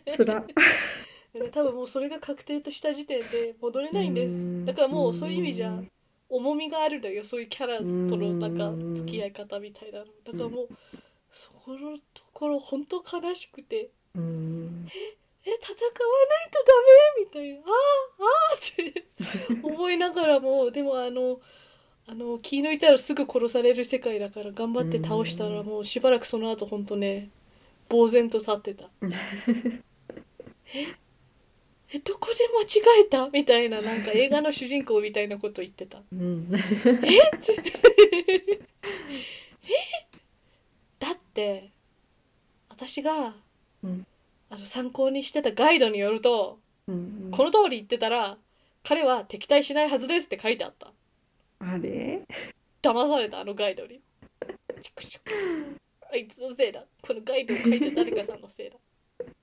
[0.06, 0.44] つら
[1.52, 4.64] 多分もうそれが確定とした時点で戻れないんでうん。
[4.64, 5.82] すだからもうそういう意味じゃ
[6.28, 7.22] 重みがあるんだよ。
[7.24, 10.06] そういうキャラとのなんかうん付き合い方みたいなの。
[10.24, 10.68] だからもう
[11.30, 13.90] そこのところ本当悲しくて。
[14.14, 14.88] うん。
[15.44, 15.78] え戦わ
[16.28, 17.60] ないとダメみたいな。
[17.60, 21.40] あーあーって 思いながらもでもあの
[22.08, 27.30] あの気抜いたらすぐ殺される世界だから頑張って倒したらもうしばらくその後本当ね
[27.88, 28.88] 呆然と立ってた。
[30.74, 30.86] え
[31.92, 33.28] えどこで間違えた？
[33.28, 36.02] みたいななんか映画の主人公みたいなこと言ってた。
[36.12, 36.50] うん。
[36.50, 36.58] だ
[41.12, 41.70] って
[42.68, 43.34] 私が
[43.82, 44.06] うん。
[44.48, 48.38] あの参考にしてたガイドによるとうんこの通り言ってたら
[48.84, 50.92] 彼は敵対しないはずですって書いてあった。
[51.58, 52.22] あれ？
[52.82, 54.00] 騙されたあのガイドに。
[54.80, 55.32] チクシク
[56.12, 56.84] あいつのせいだ。
[57.02, 58.76] このガイドを書いた誰かさんのせいだ。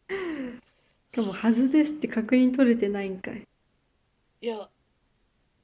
[0.09, 3.45] しかも「はずです」って確認取れてないんかい。
[4.41, 4.69] いや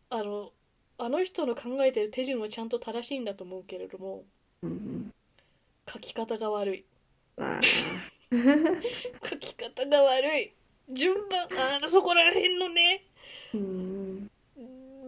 [0.09, 0.51] あの
[0.97, 4.23] あの人の考えてる手順はちゃんと正しいんだと思うけれども
[4.61, 5.13] うん
[5.87, 6.85] 書き方が悪い。
[7.37, 7.59] あ。
[9.29, 10.53] 書き方が悪い。
[10.91, 13.03] 順番あのそこら辺のね
[13.53, 14.31] うん。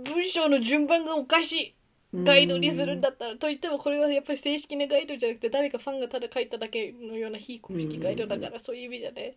[0.03, 1.73] 文章の順番がおかしい
[2.13, 9.35] ガイドにするんだったらといってもこれはやっぱり正式なガイドじゃなくて誰かファンがただ書いただけのような非公式ガイドだからそういう意味じゃね。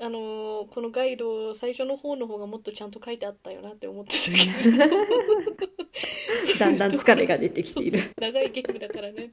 [0.00, 4.38] あのーこのガイド最初の方の方がもっとちゃんと書いてあったよなって思ってたけ
[4.70, 4.78] ど。
[6.58, 7.92] だんだん疲れが出てきている。
[7.92, 8.12] そうそう。
[8.20, 9.30] 長いゲームだからね。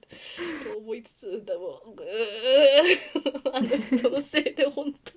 [0.64, 3.56] と思いつつでもうー。
[3.56, 3.68] あの
[3.98, 5.14] 人のせいで本当。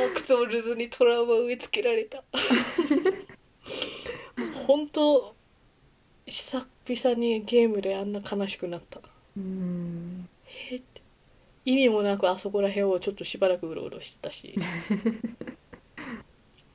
[0.00, 2.24] ダークソウルズにトラウマ植え付けられた。
[4.66, 5.36] 本当
[6.26, 9.00] 久々にゲームであんな悲しくなった。
[9.36, 10.28] うん。
[10.70, 11.02] えって。
[11.64, 14.54] 意味もなくあそこら辺をちょっとしばらくうろうろしてたし。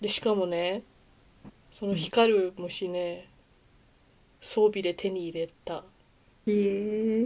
[0.01, 0.83] でしかもね
[1.71, 3.27] その光る虫ね
[4.41, 5.83] 装備で手に入れた。
[6.45, 7.25] へえ。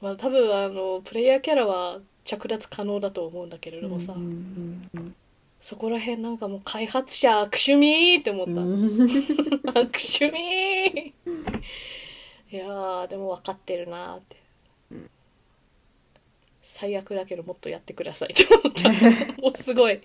[0.00, 5.14] まあ多分あのプレイヤーキャラは着脱可能だと思うんだけれどもさ、うんうん
[5.60, 8.52] そこら辺なんかもう開発者悪趣味って思った、
[9.80, 11.14] 悪趣味
[12.50, 14.36] いやーでも分かってるなーって、
[16.62, 18.90] 最悪だけどもっとやってくださいって思った。
[19.42, 20.00] もうすごい。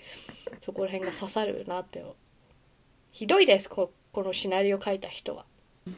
[0.59, 2.03] そこら辺が刺さるなって。
[3.11, 5.45] ひどいですここのシナリオ書いた人は。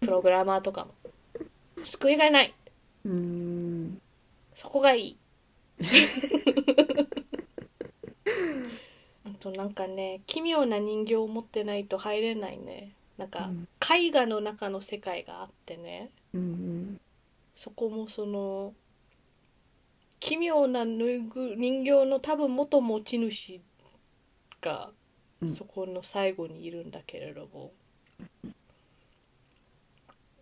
[0.02, 0.94] プログラマーとかも。
[1.84, 2.54] 救いがない。
[3.06, 4.00] うん。
[4.54, 5.18] そこがいい。
[5.82, 5.84] あ
[9.52, 12.94] となんかね奇妙な人形を持ってないと入れないね。
[13.18, 13.68] なんかうん。
[13.82, 16.10] 絵画の中の世界があってね。
[16.34, 17.00] うん
[17.56, 18.74] そこもその
[20.20, 23.62] 奇妙なぬいぐ人形の多分元持ち主
[24.62, 24.92] が
[25.42, 25.50] うん。
[25.50, 27.72] そこの最後にいるんだけれども。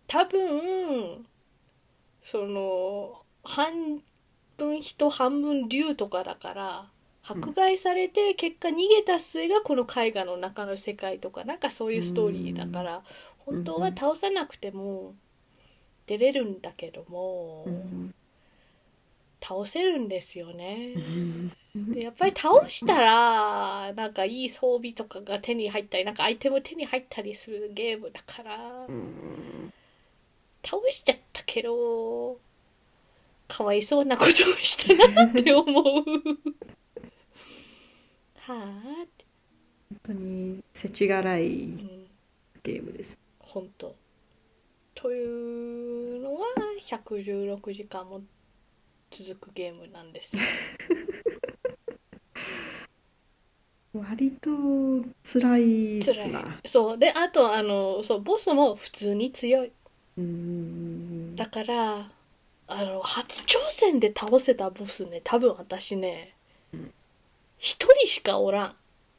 [0.06, 1.26] 多分
[2.22, 4.02] その半
[4.56, 6.90] 分人半分竜とかだから
[7.28, 13.02] 迫害されて結果逃げた末がこの絵画の中の世界とかなんかそういうストーリーだから
[13.38, 15.14] 本当は倒さなくても
[16.06, 17.64] 出れるんだけども。
[17.66, 18.14] うん
[19.46, 20.94] 倒せるんですよね。
[21.74, 21.92] うん。
[21.92, 28.86] でやっぱり倒したらなんかいい装備とかが手に入ったりなんかアイテム手に入ったりするゲームだから
[30.64, 32.38] 倒しちゃったけど
[33.46, 36.04] かわいそうなことをしたなって思う
[38.46, 39.24] はあって、
[39.90, 42.06] 本当に世知辛いうん、
[42.62, 43.18] ゲームです。
[43.40, 43.96] 本当。
[44.94, 46.46] というのは
[46.80, 48.22] 116時間も
[49.10, 50.42] 続くゲームなんですよ。
[53.94, 54.50] 割と
[55.24, 56.30] 辛いっす辛い。
[56.32, 56.98] なそう。
[56.98, 59.72] であとあのそうボスも普通に強い。
[60.18, 61.34] うん。
[61.34, 62.12] だから
[62.68, 66.35] あの初挑戦で倒せたボスね多分私ねうん
[67.66, 68.76] 一人しかおらん。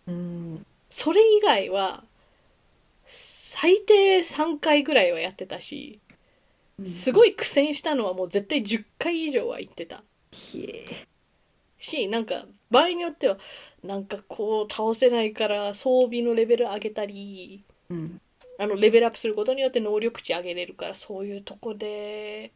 [0.07, 0.65] うん。
[0.89, 2.05] それ以外は
[3.05, 5.99] 最低3回ぐらいはやってたし
[6.86, 10.01] すごい苦戦したのはもう絶対10回以上は言ってた。
[11.77, 13.38] しなんか場合によっては
[13.83, 18.21] なんかこう倒せないから装備のレベル上げたりうん。
[18.60, 22.53] あのレベルアップすることによって能力値上げれるからそういうとこで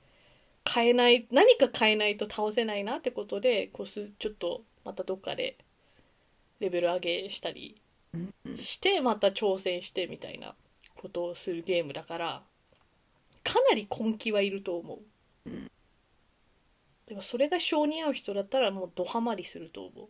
[0.74, 5.58] 変えない何か変えないと倒せないなってことでこうすちょっとまたどっかで
[6.62, 7.82] レベル上げしたり
[8.58, 10.54] してまた挑戦してみたいな
[10.96, 12.44] ことをするゲームだから
[13.44, 15.00] かなり根気はいると思
[15.46, 15.72] う、うん。
[17.08, 20.08] でもそれが性に合う人だったらもうドハマりすると思う。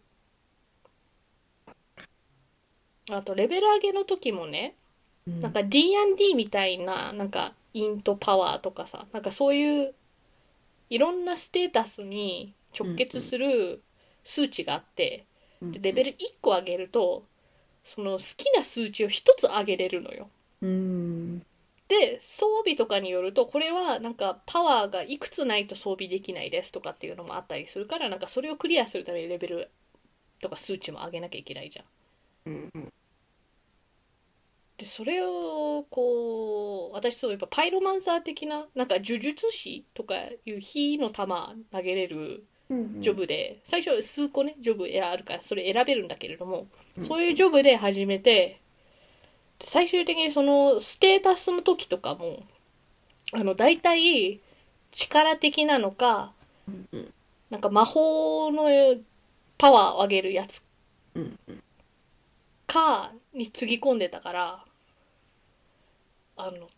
[3.14, 4.76] あとレベル上げの時もね
[5.26, 9.94] なんか D&D みたいななんかイントパワーとかさなんかそういう
[10.90, 13.82] いろんなステータスに直結する
[14.24, 15.26] 数値があって、
[15.62, 17.24] でレベル1個上げると
[17.84, 20.30] その好きな数値を1つ上げれるのよ。
[20.62, 21.46] うん
[21.88, 29.72] で装備とかによるとこれはなんかパワーがいくつないと装備できないですとかっていうのもあったりするからなんかそれをクリアするためにレベル
[30.42, 31.86] とか数値も上げなきゃいけないじゃん。
[32.46, 32.94] うん
[34.78, 42.44] でそれをこう私そういえばパイロマンサー的ななんか呪術師とかいう火の玉投げれるうん
[43.00, 47.04] ジョブで、最初数個ねジョブあるからそれ選べるんだけれども、うん。
[47.04, 48.60] そういうジョブで始めて
[49.60, 52.44] で最終的にそのステータスの時とかも
[53.34, 54.40] あの大体
[54.92, 56.32] 力的なのか
[57.50, 58.70] なんか魔法の
[59.58, 60.64] パワーを上げるやつ
[61.16, 61.40] うん
[62.68, 64.64] かにつぎ込んでたから
[66.38, 66.70] あの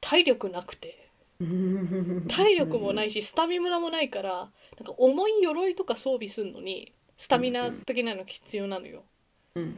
[0.00, 0.96] 体力なくて。
[0.96, 1.01] うん
[2.28, 4.48] 体力もないしスタミナもないからなん
[4.86, 9.04] か重い鎧とか装備するのにスタミナ的なのが必要なのよ。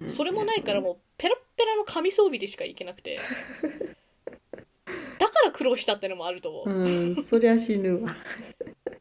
[0.09, 3.19] それもないからもうペラッペラの紙装備でしかいけなくて。
[5.19, 6.75] だから苦労したってのもあると思う。
[6.75, 8.17] うんそりゃ死ぬわ。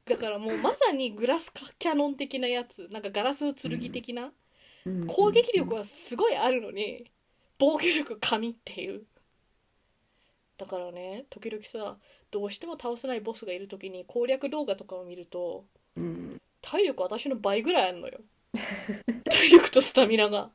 [0.05, 4.31] だからもうまさにグラスキャノン的なやつなんかガラスの剣的な
[4.85, 5.07] うん。
[5.07, 7.11] 攻撃力はすごいあるのに
[7.57, 9.03] 防御力紙っていう。
[10.57, 11.97] だからね時々さ
[12.33, 15.63] どうしても倒せないボスがいる時に攻略動画とかを見ると
[15.95, 16.41] うん。
[16.61, 18.19] 体力私の倍ぐらいあるのよ。
[19.29, 20.49] 体力とスタミナが。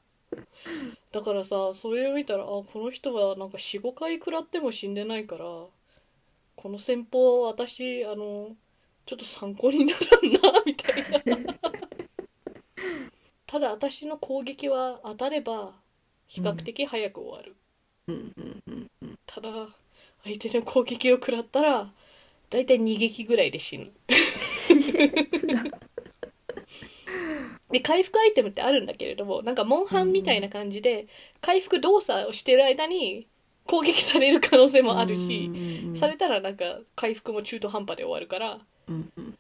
[1.13, 5.71] だからさそれを見たらあこの人はなんか45回食らっても死んでないからこ
[6.65, 8.51] の戦法は私あの
[9.07, 11.55] ちょっと参考にならんなみたいな。
[13.47, 15.73] ただ私の攻撃は当たれば
[16.27, 17.57] 比較的早く終わる、
[19.25, 19.69] ただ
[20.29, 21.91] 相手の攻撃を食らったら
[22.51, 23.91] だいたい2撃ぐらいで死ぬ。
[27.71, 31.07] で回復アイテムってあるんだけれどもなんかモンハンみたいな感じで
[31.43, 33.27] 回復動作をしてる間に
[33.67, 35.51] 攻撃される可能性もあるし、
[35.95, 39.39] されたらなんか回復も中途半端で終わるからうんうん。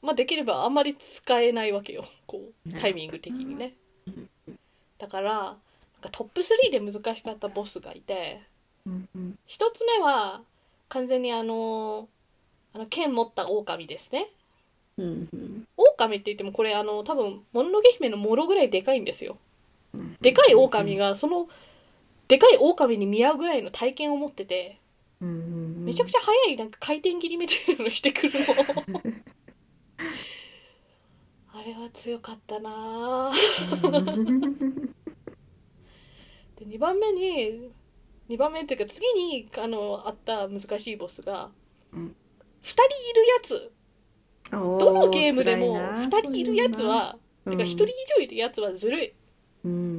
[0.00, 2.04] まあできればあんまり使えないわけよ。
[2.26, 3.74] こうタイミング的にね。
[4.06, 4.30] うん
[4.98, 5.54] だからなん
[6.02, 8.40] かトップ3で難しかったボスがいて
[8.88, 9.38] うんうん。
[9.46, 10.40] 一つ目は
[10.88, 12.08] 完全にあの
[12.74, 14.28] あの剣持った狼ですね。
[14.96, 15.66] うんうん。
[15.76, 19.36] 狼って言ってもこれあの多分もののけ姫のモロぐらいでかいんですよ。
[19.94, 20.16] うん。
[20.20, 21.48] でかい狼がその
[22.26, 24.78] でかい狼に見合うぐらいの体験を持ってて
[25.20, 28.46] うんうんめちゃくちゃ速いなんか回転切りみたいなのしてくるの。
[31.54, 33.32] あれは強かったな
[36.56, 37.72] で2番目に
[38.28, 41.50] 2番目っていうか次にあのあった難しいボスが、
[41.92, 42.14] うん。
[42.62, 43.72] 2人いるやつ。
[44.50, 49.14] どどのゲームでも2人いるやつはうんてか1人以上いるやつはずるい。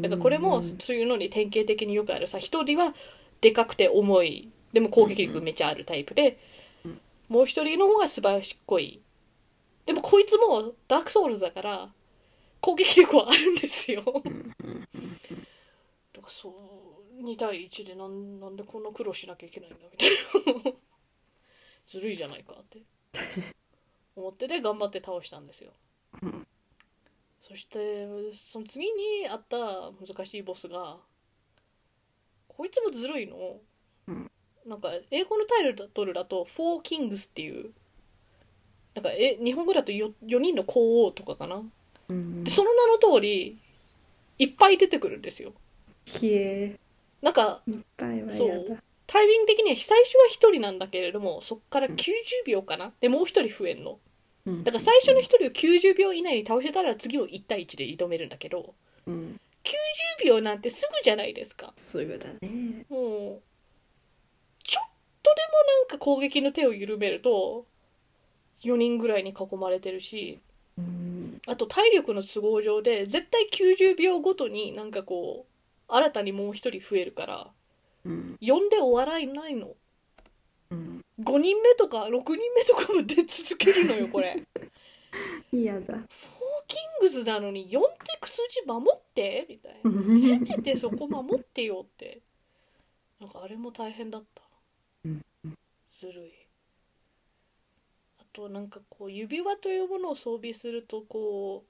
[0.01, 2.93] だからこれもそういうのに典型的によくあるさ1人は
[3.41, 4.49] でかくて重い。
[4.73, 6.39] でも攻撃力めっちゃあるタイプで。
[6.85, 7.01] うん。
[7.29, 9.01] もう1人の方が素晴らしっこい。
[9.85, 11.89] でもこいつもダークソウルズだから
[12.61, 14.03] 攻撃力はあるんですよ。
[14.03, 14.23] だから
[16.27, 16.53] そう
[17.19, 20.71] 2対1でなんなんでこんな苦労しなきゃいけないんだみたいな。
[21.85, 22.79] ずるいじゃないかって。
[24.15, 25.71] 思ってて頑張って倒したんですよ。
[26.21, 26.47] うん
[27.39, 30.97] そしてその次にあった難しいボスが
[32.47, 33.61] こいつもずるいの、
[34.07, 34.31] うん
[34.65, 37.73] なんか英語のタイトルだと「フォー・キングス」っていう
[38.93, 41.63] なんかえ日本語だと 4, 4人の公王とかかな。
[42.09, 43.57] うんでその名の通り
[44.37, 45.53] いっぱい出てくるんですよ。
[46.05, 46.79] ひえ
[47.21, 47.61] なんか
[48.31, 48.77] そう。
[49.07, 52.13] タイミング的には最初は1人なんだけれどもそっから90
[52.45, 52.93] 秒かな？
[53.01, 53.97] でもう1人増えんの。
[54.45, 54.63] うん。
[54.63, 58.75] だから最初の1人を90秒以内に倒せたら次を1対1で挑めるんだけど
[59.07, 59.39] うん。
[60.21, 61.73] 10秒なんてすぐじゃないですか。
[61.75, 62.85] すぐだね。
[62.89, 63.41] もう
[64.63, 64.89] ちょっ
[65.23, 67.65] とでもなんか攻撃の手を緩めると
[68.63, 70.39] 4人ぐらいに囲まれてるし
[70.77, 71.41] うん。
[71.47, 75.48] あと体力の都合上で絶対90秒ごとになんかこう
[75.89, 77.51] 新たにもう1人増えるから
[78.05, 78.37] うん。
[78.41, 79.75] 呼んで終わらないの。
[80.71, 81.05] うん。
[81.21, 84.41] 5人目とか6人目とかも出続けるのよこれ。
[85.51, 85.93] 嫌だ。
[85.93, 86.05] フォー
[86.67, 89.45] キングズなのに4って数字守って？
[89.49, 89.91] みたいな。
[89.91, 92.21] うんせめてそこ守ってよって。
[93.19, 94.43] なんかあれも大変だった。
[95.05, 95.25] うん。
[95.91, 96.31] ずるい。
[98.19, 101.68] あとなんかこう指輪というものを装備するとこう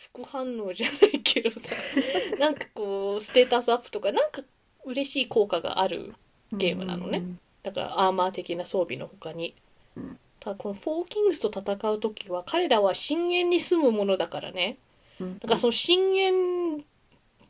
[0.00, 1.58] 副反応じゃないけどさ
[2.40, 4.42] なんかこうステータスアップとかなんか
[4.84, 6.14] 嬉しい効果がある
[6.52, 7.22] ゲームなのね。
[7.62, 9.54] だからアーマー的な装備の他に。
[9.96, 10.18] うん。
[10.40, 14.78] ただこのフォーキングスと戦う時は彼らは深淵に住むものだからね。
[15.20, 15.38] うん。
[15.38, 16.84] だからその深淵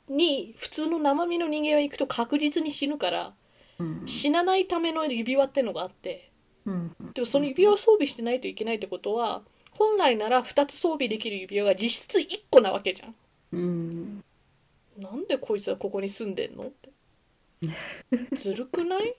[0.09, 3.33] に普通の生身の人間が行くと確実に死ぬから
[3.79, 4.03] うん。
[4.07, 6.31] 死なないための指輪ってのがあって。
[6.67, 6.97] うん。
[7.15, 9.43] でもその指輪を装備してないといけないってことは
[9.73, 13.15] 本来なら2つ装備できる指輪が実質1個なわけじゃん。
[13.53, 14.25] うん。
[14.99, 16.65] なんでこいつはここに住んでんの？
[16.67, 16.71] っ
[18.31, 19.15] てずるくない？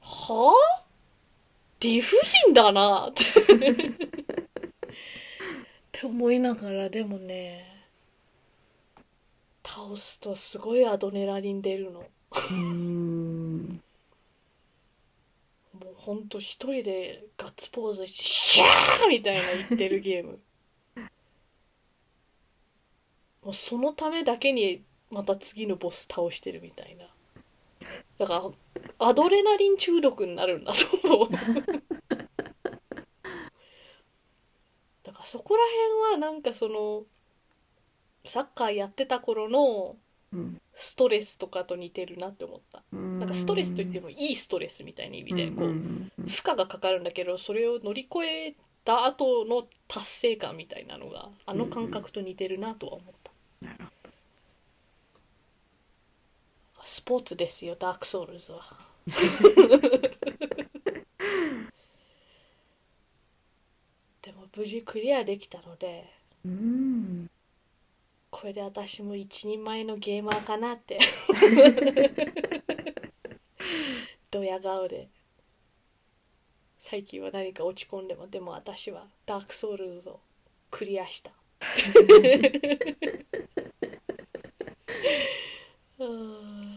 [0.00, 0.84] はあ？
[1.80, 3.08] 理不尽だな。
[3.08, 3.76] ってっ
[5.92, 7.64] て思いながらでもね
[9.66, 12.04] 倒すとすごいアドレナリン出るの
[16.08, 19.08] ほんと一人でガッツポーズしてシャー！
[19.10, 20.38] みたいな言ってるゲーム。
[23.42, 27.04] もうそのためだけにまた次のボス倒してるみたいな。
[28.16, 28.50] だか
[28.98, 31.28] らアドレナリン中毒になるんだと思う。
[31.30, 31.36] だ
[35.12, 35.64] からそこら
[36.08, 37.02] 辺はなんかその
[38.24, 39.96] サッカーやってた頃の
[40.32, 40.60] うん。
[40.74, 42.82] ストレスとかと似てるなって思った。
[42.92, 43.18] うん。
[43.18, 45.68] なんかストレスといってもいいストレスみたいな意味でこう、
[46.28, 48.54] 負荷がかかるんだけどそれを乗り越え
[48.84, 53.90] た後の達成感みたいなのがあの感覚と似てるなとは思った、なるほ
[56.84, 58.62] スポーツですよダークソウルズは。
[64.22, 66.10] でも無事クリアできたので
[66.44, 67.30] どうん
[68.30, 70.98] これで私も一人前のゲーマーかなって。
[74.30, 75.08] ドヤ顔で。
[76.78, 78.26] 最近は何か落ち込んでも。
[78.28, 80.20] でも私はダークソウルズを
[80.70, 81.32] クリアした。
[85.98, 86.67] うん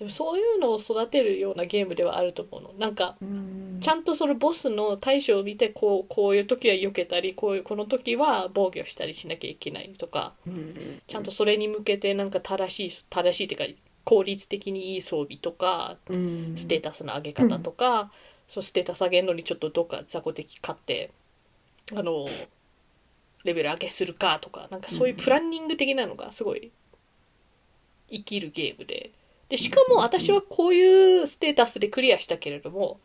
[0.00, 2.72] でもそういうのを育てるようなゲームではあると思うの。
[2.78, 3.78] なんかうん。
[3.82, 11.02] ちゃんとそのボスの対処を見てこうこういう時は避けたりこういうこの時は防御したりしなきゃいけないとかうん。
[11.06, 16.54] ちゃんとそれに向けてなんか正しい正しいっていうか効率的にいい装備とかうん。
[16.56, 18.10] ステータスの上げ方とか、
[18.48, 21.10] そうステータス上げるのにちょっとどっか雑魚敵買って
[21.94, 22.26] あの
[23.44, 26.70] レベル上げするかとかなんかそういうプランニング的なのがすごい
[28.10, 29.10] 生きるゲームで
[29.50, 33.00] でしかも私はこういうステータスでクリアしたけれども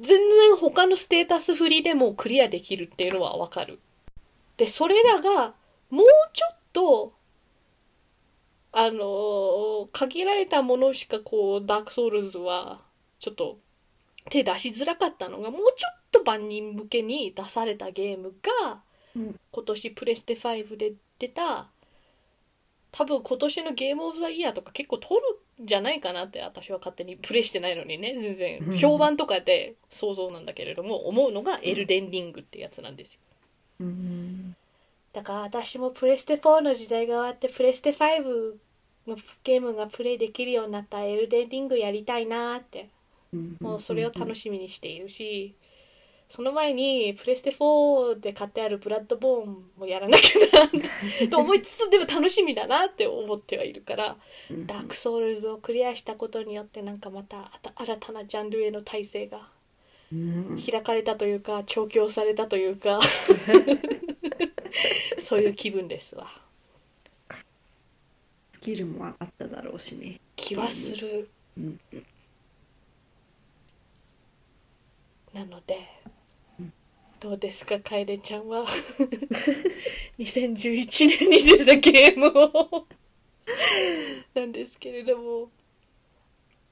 [0.00, 3.78] 全然他のステータス振りでもクリアできるっていうのはわかる。
[4.56, 5.54] でそれらが
[5.90, 7.12] もうちょっと
[8.72, 12.80] あの限られたものしかこうダークソウルズは
[13.18, 13.58] ちょっと
[14.30, 18.82] 手出しづらかったのがもうちょっと万人向けに出されたゲームが、
[19.14, 21.68] うん今年プレステ5で出た
[22.90, 25.20] 多分今年のゲームオブザイヤーとか結構取る
[25.51, 28.58] んじゃないかなって私は勝手にプレイしてないのにね全然。
[28.60, 28.78] うん。
[28.78, 33.20] 評判とかで想像なんだけれども思うのがエルデンリングってやつなんですよ。
[33.80, 34.56] うん。
[35.12, 38.54] だから私もプレステ4の時代が終わってプレステ5
[39.06, 42.88] のゲームがプレイできるようになったらエルデンリングやりたいなって。
[43.32, 43.56] うん。
[43.60, 45.54] もうそれを楽しみにしているし
[46.34, 50.40] その前にプレステ4で買ってあるブラッドボーンもやらなきゃ
[51.20, 54.16] なと思いつつでも楽しみだなって思ってはいるから
[54.50, 59.46] うんダークソウルズをクリアしたことによってなんかまた新たなジャンルへの体制が
[60.10, 62.98] うん開かれたというか調教されたというか
[65.20, 66.28] そういう気分ですわ。
[68.52, 70.18] スキルも上がっただろうしね。
[70.36, 71.28] 気はする。
[71.58, 71.80] うん。
[75.34, 76.02] なので
[77.22, 78.66] どうですか楓ちゃんは？
[80.18, 82.88] 2011年に出たゲームを。
[84.34, 85.50] なんですけれども。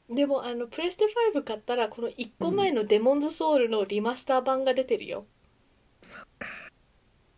[0.09, 5.25] でもあのプレステ5買ったらこの1個前の「デモンズソウル」のリマスター版が出てるよ、
[6.01, 6.49] そっか。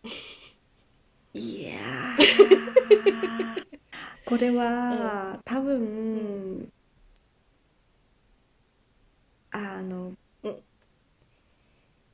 [1.35, 3.67] いやー。
[4.25, 6.73] これは、多分、ん。
[9.51, 10.19] あの、うん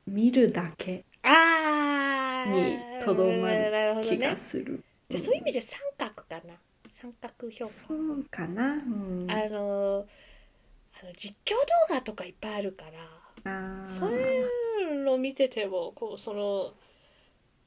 [0.09, 4.27] 見るだけあにとどまるなるほど気ね。
[4.29, 6.55] がする、じゃあそういう意味じゃ三角かな。
[6.91, 7.71] 三角評価。
[7.71, 10.05] そうかな、うん、あの
[11.01, 11.53] あの実況
[11.89, 13.87] 動画とかいっぱいあるから。
[13.87, 14.43] そうい
[14.97, 16.73] うの見ててもこうその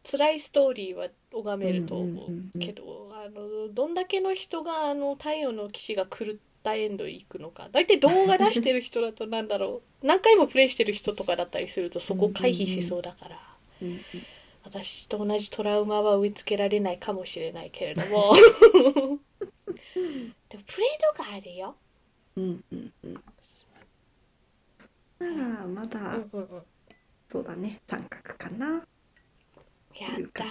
[0.04, 7.68] 辛いストーリーは拝めると思うけどあのどんだけの人があの太陽の騎士が狂ったエンド行くのか。
[7.72, 10.06] 大体動画出してる人だとなんだろう。
[10.06, 13.38] 何回もプレイしてる人とかだったりするとそこ回避しそうだから。
[13.80, 14.00] うんうん。
[14.64, 18.34] 私と同じトラウマは植え付けられないかもしれないけれども。
[20.48, 21.76] でもプレイドがあるよ。
[22.36, 23.24] うんうんうん。
[25.18, 26.62] ならまだ、うんうんうん。
[27.28, 27.80] そうだね。
[27.86, 28.86] 三角かな。
[30.00, 30.44] やった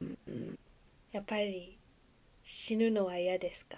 [0.00, 0.58] うんうん、
[1.12, 1.78] やっぱり
[2.42, 3.76] 死ぬのは嫌ですか。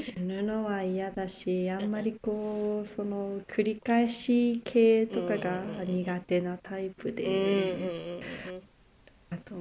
[0.00, 8.20] 死ぬのは嫌だしあんまりこうその繰り返し系とかが苦手なタイプで。
[9.30, 9.54] あと、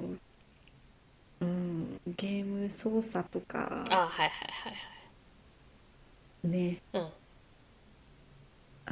[1.41, 4.69] うん、ゲーム操作とかあはいはいは
[6.45, 7.03] いねはい。
[7.03, 7.09] うん。
[8.85, 8.91] あ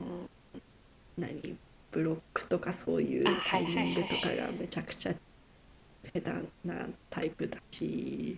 [0.00, 0.28] の
[1.18, 1.56] 何？
[1.90, 5.14] ブロックとかそういうあタイミングとかがめちゃくちゃ
[6.02, 6.30] 下手
[6.64, 8.36] なタイプだし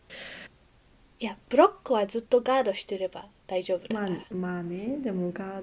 [1.19, 4.21] いやブロックはずっとガードしてれば大丈夫だまから。
[4.21, 4.99] あまあね。
[5.03, 5.63] でもが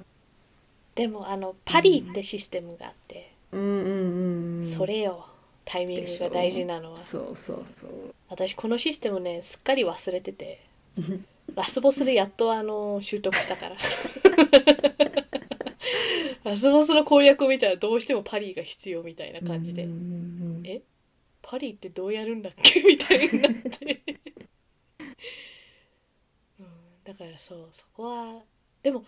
[0.96, 3.62] でもあのパリってシステムがあって、うん。
[3.62, 5.28] うんうんうんそれよ。
[5.66, 6.98] タイミングが大事なのは。
[6.98, 7.90] そうそうそう。
[8.30, 10.60] 私このシステムねすっかり忘れてて。
[11.56, 13.76] ラスボスでやっとあの習得したから。
[16.44, 20.00] ラスボスの攻略を見たらどうしてもパリーが必要みたいな感じで、うんうんう
[20.62, 20.82] んえ？
[21.42, 22.82] パリーってどうやるんだっけ？
[22.82, 24.18] みたいになって、うん、
[27.04, 28.42] だからそうそこは
[28.82, 29.04] でも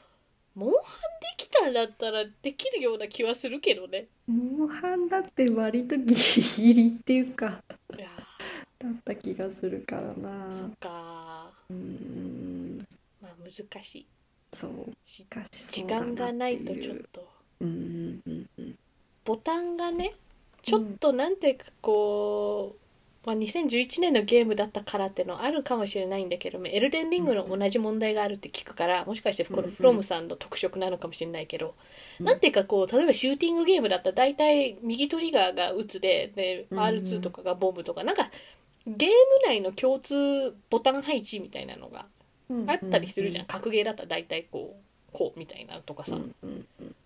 [0.56, 4.06] モンハンできたんだったらできるような気はするけどね。
[4.28, 7.62] モンハンだって割とギリギリっていうか
[7.98, 8.08] いや
[8.80, 10.48] だった気がするからな。
[10.50, 12.88] ーそっかうん。
[13.22, 14.06] まあ難しい。
[14.54, 14.72] そう。
[15.06, 17.28] ししかし時間がないとちょっと。
[17.60, 18.30] うんう
[18.62, 18.76] ん。
[19.26, 20.14] ボタンがね
[20.64, 22.85] ちょっとなんていうかこう
[23.26, 31.74] まあ、2011年のゲームだったからってのはあるかもしれないんだけどもエルデンリングの同じ問題があるって聞くからもしかしてこのフロムさんの特色なのかもしれないけど、
[32.20, 32.26] うん。
[32.26, 38.30] なんていうかこう例えばシューティングゲームだったら大体右トリガーが撃つででうん R2 とかがボムとかなんか
[38.86, 39.14] ゲーム
[39.48, 42.06] 内の共通ボタン配置みたいなのが
[42.68, 46.18] あったりするじゃん、格ゲーだったら大体こうこうみたいなのとかさ、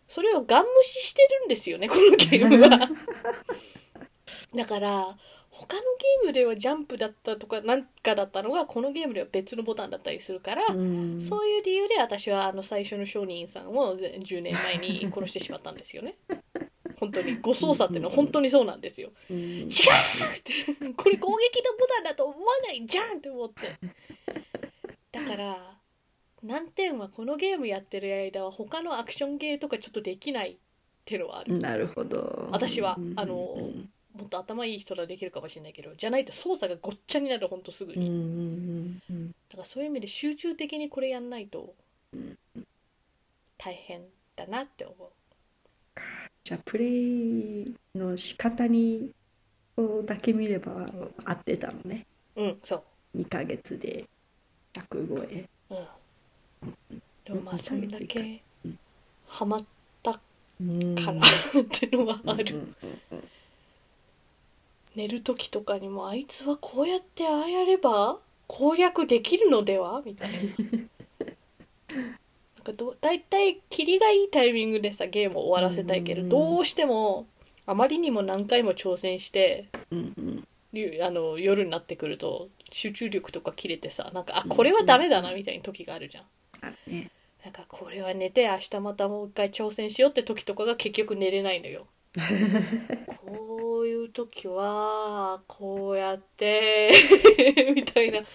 [0.09, 2.89] それをガン無視してるんですよねこのゲームは。
[4.55, 5.17] だから
[5.60, 11.22] 他のゲームではジャンプだったとかなんかだったのがこのゲームでは別のボタンだったりするから、うん。
[11.22, 16.16] そういう理由で私はあの最初の商人さんをぜ10年前に殺してしまったんですよね。
[16.97, 19.12] 本当に誤操作っていうのは本当にそうなんですよ。
[19.30, 19.38] うん。
[19.38, 19.70] 違うっ
[20.43, 20.53] て
[20.95, 23.68] これ攻撃のボタンだと思わないじゃんって思って。
[25.12, 25.78] だから
[26.41, 30.57] 難点はこのゲームやってる間は他のアクションゲーとかちょっとできないっ
[31.03, 31.60] てのはある。
[31.60, 32.47] なるほど。
[32.51, 33.14] 私はうん。
[33.18, 33.57] あの
[34.20, 39.28] もっと頭いい人ならできるかもしれないけどじゃないと操作がごっちゃになるほんとすぐうんうに、んうん。
[39.28, 41.74] だからそういう意味で集中的にこれやんないと
[43.57, 44.01] 大変
[44.36, 45.09] だなって思う。
[46.43, 49.11] じゃあプレイの仕方に
[49.78, 50.88] をだけ見れば
[51.24, 52.05] 合ってたのね。
[52.36, 53.17] うんそう。
[53.17, 54.05] 2ヶ月で
[54.74, 57.03] 100超えうん。
[57.24, 58.80] でもまあうんそんだけうん
[59.28, 59.65] ハマっ
[60.03, 60.20] た
[60.59, 60.95] うん。
[60.95, 63.24] か らっていうのはある、うんうんうん
[65.00, 70.02] 寝る時とかにもあいつはこうやってああやれば攻略できるのでは？
[70.06, 70.36] みたいな。
[71.95, 77.28] なんかどだいたいキリがいいタイミングでさゲームを終わらせたいけど、どうしても
[77.66, 80.47] あまりにも何回も挑戦してうんうん。
[80.74, 86.24] ゆあの夜になってくると集中力とか切れてさなんかあこれはダメだなみたいな時があるじゃん。
[86.62, 87.10] あるね。
[87.45, 91.88] なんかこれは寝て明日またもう一回挑戦しようって時とかが結局寝れないのよ。
[93.18, 96.91] こういう時はこうやって
[97.76, 98.26] みたいな。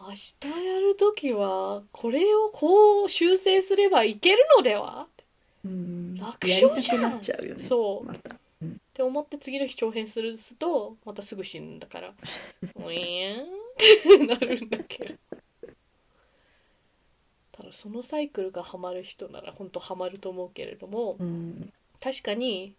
[0.00, 5.06] 明日やる時はこれをこう修正すればいけるのでは？
[5.64, 6.14] うん。
[6.16, 7.20] 楽勝じゃん。
[7.20, 7.60] ちゃうよね。
[7.62, 8.06] そう。
[8.06, 8.34] また。
[8.34, 8.38] っ
[8.94, 12.14] て思って次の日挑戦するとまたすぐ死ぬんだから
[12.76, 13.46] 「うえん」っ
[13.78, 15.14] てなるんだけど。
[17.52, 21.72] ただそのサイクルがハマる人なら本当ハマると思うけれどもうん。
[22.00, 22.74] 確かに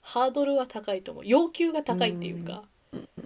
[0.00, 1.24] ハードルは高いと思う。
[1.26, 2.64] 要求が高いっていうか、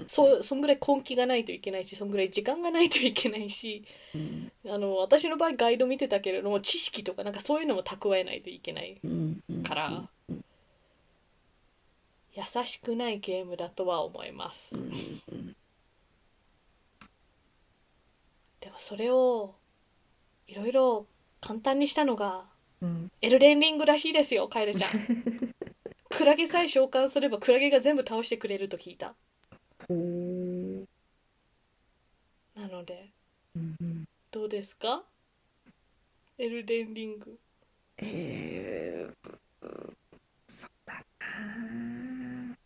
[0.06, 9.00] そうそんぐらい根気がないといけないしそんぐらい時間がないといけないしうんあの私の場合ガイド見てたけれども知識とかなんかそういうのも蓄えないといけない
[9.66, 10.02] から
[12.34, 14.76] 優しくないゲームだとは思います。
[14.76, 14.90] うん
[18.60, 19.54] でもそれを
[20.48, 21.06] いろいろ
[21.42, 22.44] 簡単にしたのが
[22.80, 23.10] うん。
[23.20, 24.90] エルデンリングらしいですよカエルちゃん
[26.16, 29.14] クラゲさえ召喚すればクラゲが全部倒してくれると聞いた。
[29.88, 30.84] おー。
[32.56, 33.10] なので
[34.30, 35.02] どうですか？
[36.38, 37.38] エルデンリング。
[37.98, 39.30] えー、
[40.46, 42.56] そうだな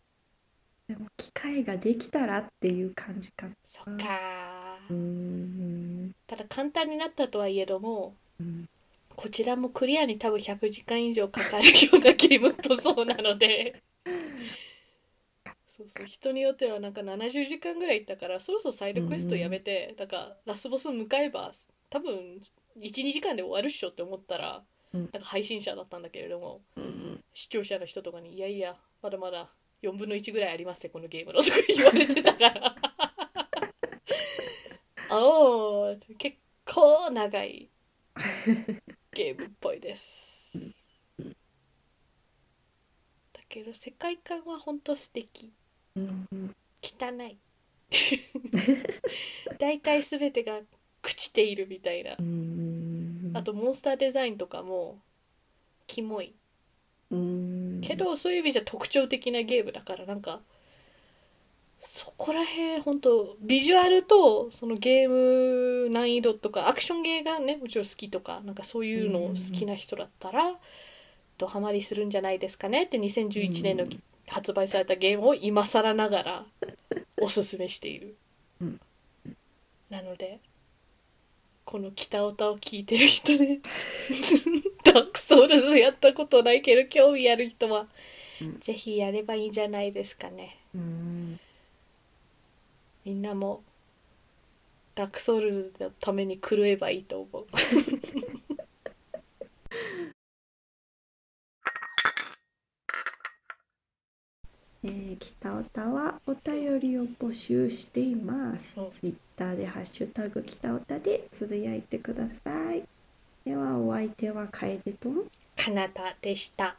[0.87, 3.53] でも機会ができたらっていう感じかな。
[3.63, 6.15] そっかうん。
[6.27, 8.69] ただ簡単になったとはいえどもうん
[9.19, 13.83] こちらもクリアに多分100時間以上かかるようなゲームっぽそうなので。
[15.67, 21.51] そうそう人によってはなんか70時間ぐらいいったからそろそろサイドクエストやめて、なんかラスボス向かえば
[21.89, 22.41] 多分
[22.77, 24.63] 12時間で終わるっしょって思ったら、
[24.93, 25.01] うん。
[25.01, 29.49] なんか配信者だったんだけれどもうん視聴者の人とかに「いやいやまだまだ
[29.81, 32.75] 4分の1ぐらいありますよこのゲームの」とか言われてたから。
[35.11, 37.69] おー結構長い
[39.19, 40.53] ゲームっぽいです。
[43.33, 45.51] だけど世界観はほんと素敵。
[45.97, 46.55] うんうん。
[46.81, 47.37] 汚 い
[49.57, 50.61] 大体全てが
[51.03, 52.15] 朽ちているみたいな。
[52.17, 53.33] うん。
[53.33, 55.01] あとモンスターデザインとかも
[55.85, 56.33] キモい。
[57.11, 57.81] うん。
[57.81, 60.41] けどそういう意味じゃ特徴的なゲームだからなんか
[61.81, 65.09] そこら辺本当ビジュアルとそのゲー
[65.85, 70.55] ム難易度とかアクションゲーがねもちろん好きとかなんかそういうのを好きな人だったら
[71.37, 74.03] ドハマりするんじゃないですかねって2011年のうん。
[74.29, 76.45] 発売されたゲームを今更ながら
[77.19, 78.15] おすすめしている。
[78.61, 78.79] うん。
[79.89, 80.39] なので
[81.65, 83.59] この北オタを聞いてる人で
[84.85, 87.87] ダークソウルズやったことないけど興味ある人は、
[88.39, 88.59] うん。
[88.59, 90.57] ぜひやればいいんじゃないですかね。
[90.75, 91.39] うん
[93.05, 93.63] みんなも
[94.95, 97.47] ダークソウルズのために狂えばいいと思う
[104.81, 108.79] えー、北オタはお便りを募集しています。
[108.79, 112.83] うんツイッターでハッシュタグ北オタでつぶやいてください。
[113.43, 115.09] ではお相手は楓と
[115.57, 116.77] かなたでした。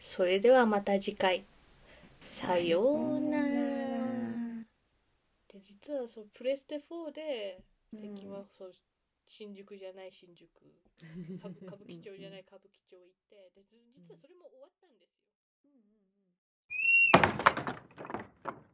[0.00, 1.44] それではまた次回。
[2.20, 3.59] さようなら。
[5.52, 8.74] で実はそうプレステ4で最近はそう、うん、
[9.26, 10.46] 新宿じゃない新宿。
[11.42, 15.26] 歌舞伎町じゃない歌舞伎町行ってで実はそれも終わったんですよ。
[15.64, 15.90] うんうん
[18.54, 18.69] うん。